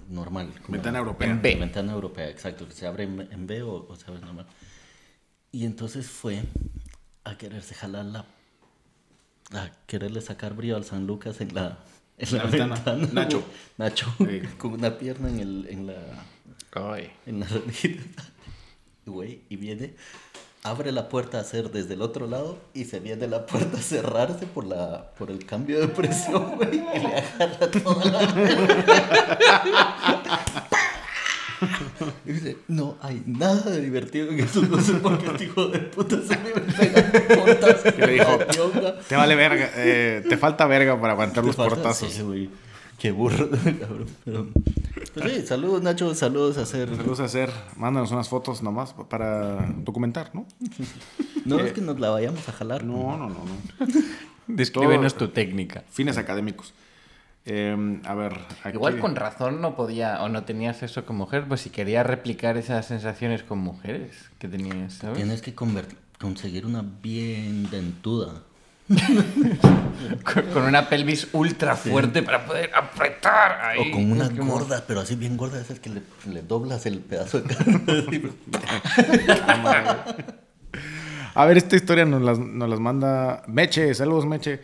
[0.10, 0.52] normal.
[0.68, 1.30] Ventana europea.
[1.30, 1.56] En B.
[1.56, 4.45] Ventana europea, exacto, que se abre en, en B o, o se abre normal.
[5.58, 6.43] Y entonces fue
[7.24, 8.26] a quererse jalar la...
[9.53, 11.80] a quererle sacar brío al San Lucas en la...
[12.20, 13.10] En La ventana.
[13.12, 13.43] Nacho.
[13.78, 14.41] Nacho, Sí.
[14.60, 15.95] con una pierna en, el, en la...
[16.74, 17.10] Ay.
[17.26, 17.47] En la.
[19.08, 19.95] Güey, y viene,
[20.62, 23.82] abre la puerta a hacer desde el otro lado y se viene la puerta a
[23.82, 28.20] cerrarse por, la, por el cambio de presión, güey, y le agarra toda la...
[32.26, 35.68] Y dice, no hay nada de divertido en eso, no sé por qué este hijo
[35.68, 37.93] de puta se me pega portas.
[37.97, 38.99] Y le dijo, ñonga".
[38.99, 39.70] Te vale verga.
[39.76, 42.12] eh, te falta verga para aguantar los falta- portazos.
[42.14, 42.49] Sí, güey.
[42.99, 43.49] Qué burro,
[43.80, 44.08] cabrón.
[44.26, 44.47] Pero,
[45.14, 46.89] pues sí, saludos Nacho, saludos a hacer...
[46.95, 47.51] Saludos a hacer.
[47.76, 50.47] Mándanos unas fotos nomás para documentar, ¿no?
[51.45, 52.84] No es que nos la vayamos a jalar.
[52.84, 53.36] No, no, no.
[53.36, 53.88] no.
[54.47, 55.84] Descríbenos Todo- tu técnica.
[55.91, 56.74] Fines académicos.
[57.50, 58.34] Eh, a ver.
[58.64, 58.76] Aquí...
[58.76, 62.58] Igual con razón no podía o no tenías eso con mujer, pues si querías replicar
[62.58, 65.16] esas sensaciones con mujeres que tenías, ¿sabes?
[65.18, 68.41] Tienes que conseguir una bien dentuda.
[70.24, 73.89] Con, con una pelvis ultra fuerte para poder apretar ahí.
[73.89, 76.86] O con una como- gorda, pero así bien gorda, es el que le, le doblas
[76.86, 77.84] el pedazo de carne.
[81.38, 83.93] A ver, esta historia nos las, nos las manda Meche.
[83.93, 84.59] Saludos, Meche.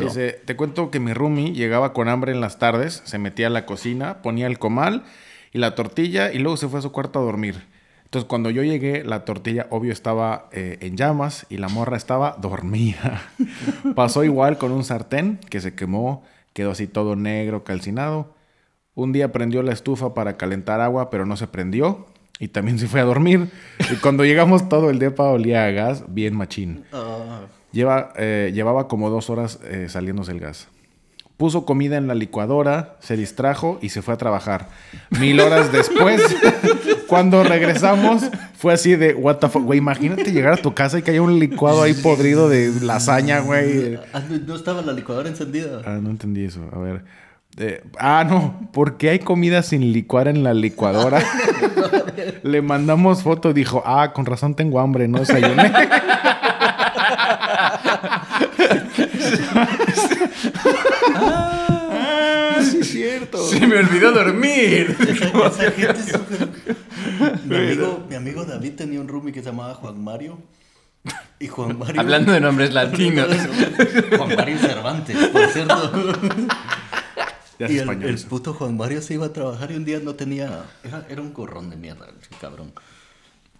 [0.00, 3.50] Dice, te cuento que mi roomie llegaba con hambre en las tardes, se metía a
[3.50, 5.04] la cocina, ponía el comal
[5.52, 7.62] y la tortilla y luego se fue a su cuarto a dormir.
[8.06, 12.36] Entonces, cuando yo llegué, la tortilla, obvio, estaba eh, en llamas y la morra estaba
[12.40, 13.22] dormida.
[13.94, 16.24] Pasó igual con un sartén que se quemó,
[16.54, 18.34] quedó así todo negro, calcinado.
[18.96, 22.06] Un día prendió la estufa para calentar agua, pero no se prendió.
[22.38, 23.50] Y también se fue a dormir.
[23.90, 26.84] Y cuando llegamos todo el depa olía a gas, bien machín.
[26.92, 27.40] Ah,
[27.72, 30.68] Lleva, eh, llevaba como dos horas eh, saliéndose el gas.
[31.36, 34.68] Puso comida en la licuadora, se distrajo y se fue a trabajar.
[35.20, 36.22] Mil horas después,
[37.08, 38.22] cuando regresamos,
[38.56, 41.20] fue así de, what the fuck, güey, imagínate llegar a tu casa y que haya
[41.20, 43.98] un licuado ahí podrido de lasaña, güey.
[44.14, 45.82] ah, no, no estaba la licuadora encendida.
[45.84, 46.62] Ah, no entendí eso.
[46.72, 47.04] A ver.
[47.58, 48.68] Eh, ah, no.
[48.72, 51.22] ¿Por qué hay comida sin licuar en la licuadora?
[52.42, 53.52] Le mandamos foto.
[53.52, 55.72] Dijo, ah, con razón tengo hambre, no desayuné.
[61.14, 63.38] ah, sí es cierto.
[63.46, 64.96] Se me olvidó dormir.
[65.00, 66.48] Esa, esa gente es súper-
[67.44, 70.38] mi, amigo, mi amigo David tenía un roomie que se llamaba Juan Mario.
[71.38, 72.00] Y Juan Mario.
[72.00, 73.28] Hablando de nombres latinos.
[74.16, 75.92] Juan Mario Cervantes, por cierto.
[77.58, 80.14] Ya y el, el puto Juan Mario se iba a trabajar y un día no
[80.14, 80.64] tenía.
[80.84, 82.72] Era, era un gorrón de mierda, el cabrón.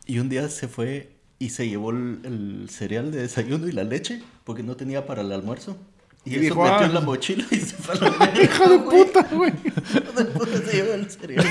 [0.06, 3.84] Y un día se fue y se llevó el, el cereal de desayuno y la
[3.84, 5.76] leche porque no tenía para el almuerzo.
[6.26, 8.42] Y, Y eso dijo, metió "Ah, en la mochila y se fue a la mierda.
[8.42, 9.04] Hijo de güey.
[9.04, 9.52] puta, güey.
[9.64, 11.46] Hijo de puta se llevó el cereal.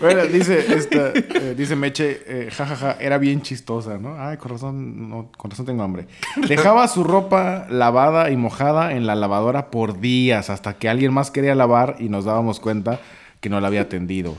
[0.00, 4.16] Bueno, dice, esta, eh, dice Meche, eh, jajaja, era bien chistosa, ¿no?
[4.18, 6.06] Ay, con razón, no, con razón tengo hambre.
[6.48, 11.30] Dejaba su ropa lavada y mojada en la lavadora por días hasta que alguien más
[11.30, 13.00] quería lavar y nos dábamos cuenta
[13.40, 14.36] que no la había atendido.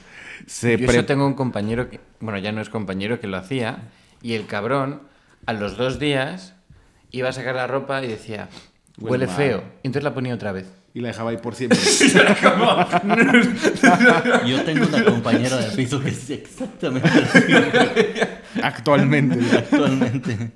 [0.48, 3.84] Se Yo pre- tengo un compañero que, bueno, ya no es compañero, que lo hacía,
[4.22, 5.02] y el cabrón,
[5.46, 6.54] a los dos días,
[7.12, 8.50] iba a sacar la ropa y decía,
[9.00, 9.64] Huele feo.
[9.84, 10.66] Y entonces la ponía otra vez.
[10.93, 11.78] Y la dejaba ahí por siempre.
[14.47, 17.54] Yo tengo una compañera de piso que es exactamente así
[18.64, 19.39] Actualmente.
[19.56, 20.52] actualmente.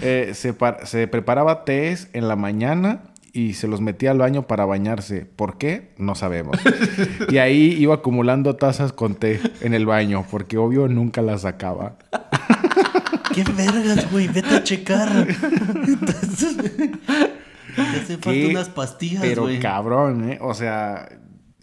[0.00, 0.54] Eh, se,
[0.84, 3.00] se preparaba tés en la mañana
[3.32, 5.26] y se los metía al baño para bañarse.
[5.26, 5.90] ¿Por qué?
[5.98, 6.56] No sabemos.
[7.28, 11.96] Y ahí iba acumulando tazas con té en el baño, porque obvio nunca las sacaba.
[13.34, 14.28] ¿Qué vergas, güey?
[14.28, 15.26] Vete a checar.
[15.88, 16.56] Entonces,
[17.74, 20.38] te hace falta unas pastillas, Pero cabrón, ¿eh?
[20.40, 21.08] O sea,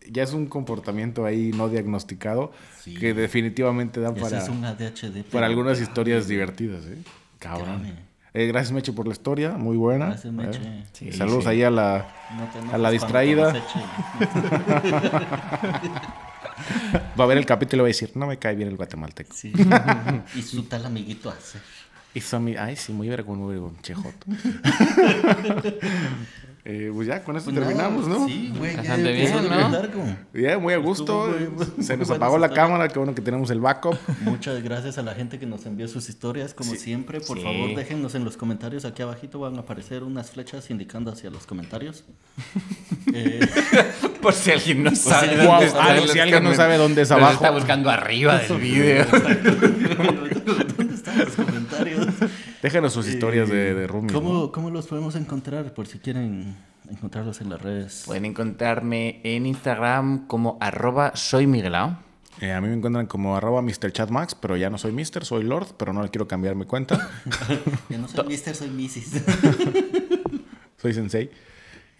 [0.09, 2.51] ya es un comportamiento ahí no diagnosticado
[2.81, 2.95] Sí.
[2.95, 5.23] que definitivamente da Ese para, es un ADHD.
[5.31, 6.97] para algunas historias divertidas, ¿eh?
[7.39, 7.85] Cabrón.
[8.33, 9.51] Eh, gracias, Meche, por la historia.
[9.51, 10.05] Muy buena.
[10.07, 10.61] Gracias, Meche.
[10.63, 10.83] ¿eh?
[10.93, 11.49] Sí, Saludos sí.
[11.49, 12.07] ahí a la,
[12.65, 13.53] No a la distraída.
[17.19, 19.33] Va a ver el capítulo y va a decir, no me cae bien el guatemalteco.
[19.35, 19.51] Sí.
[20.35, 21.59] y su tal amiguito hace.
[22.13, 22.55] Hizo mi...
[22.57, 23.77] Ay, sí, muy vergón, muy vergón.
[26.63, 28.27] Eh, pues ya, con esto Pues nada, terminamos, ¿no?
[28.27, 28.73] Sí, güey.
[28.73, 29.69] ya Bastante empezó bien, a ¿no?
[29.71, 30.03] largo.
[30.31, 31.35] Ya, muy a gusto.
[31.35, 33.95] Estuvo muy- Se muy nos apagó la cámara, qué bueno que tenemos el backup.
[34.21, 37.19] Muchas gracias a la gente que nos envió sus historias, como siempre.
[37.19, 37.43] Por Sí.
[37.43, 38.85] favor, déjennos en los comentarios.
[38.85, 42.03] Aquí abajito van a aparecer unas flechas indicando hacia los comentarios.
[43.13, 43.39] Eh,
[44.21, 45.35] Por si alguien no sabe.
[45.35, 47.33] dónde está si alguien no sabe dónde es abajo.
[47.33, 49.05] está buscando arriba del vídeo.
[50.77, 51.50] ¿Dónde están los comentarios?
[52.61, 54.51] Déjenos sus historias de, de roomies, ¿Cómo, ¿no?
[54.51, 55.73] ¿Cómo los podemos encontrar?
[55.73, 56.55] Por si quieren
[56.89, 58.03] encontrarlos en las redes.
[58.05, 61.97] Pueden encontrarme en Instagram como arroba soy Miguelao.
[62.39, 65.75] Eh, a mí me encuentran como arroba MrChatMax, pero ya no soy Mister, soy Lord,
[65.77, 67.09] pero no le quiero cambiar mi cuenta.
[67.89, 69.23] Yo no soy Mister, soy Mrs.
[70.77, 71.29] soy Sensei.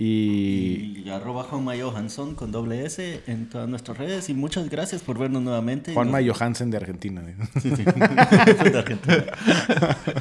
[0.03, 4.29] Y Y arroba Juanma Johansson con doble S en todas nuestras redes.
[4.29, 5.93] Y muchas gracias por vernos nuevamente.
[5.93, 7.21] Juanma Nos- Johansen de Argentina.
[7.61, 7.83] Sí, sí.
[8.71, 9.25] De Argentina.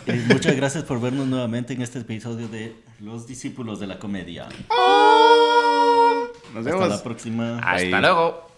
[0.06, 4.48] Y muchas gracias por vernos nuevamente en este episodio de Los Discípulos de la Comedia.
[6.54, 6.88] Nos Hasta vemos.
[6.90, 7.58] la próxima.
[7.60, 7.90] Hasta Ahí.
[7.90, 8.50] luego.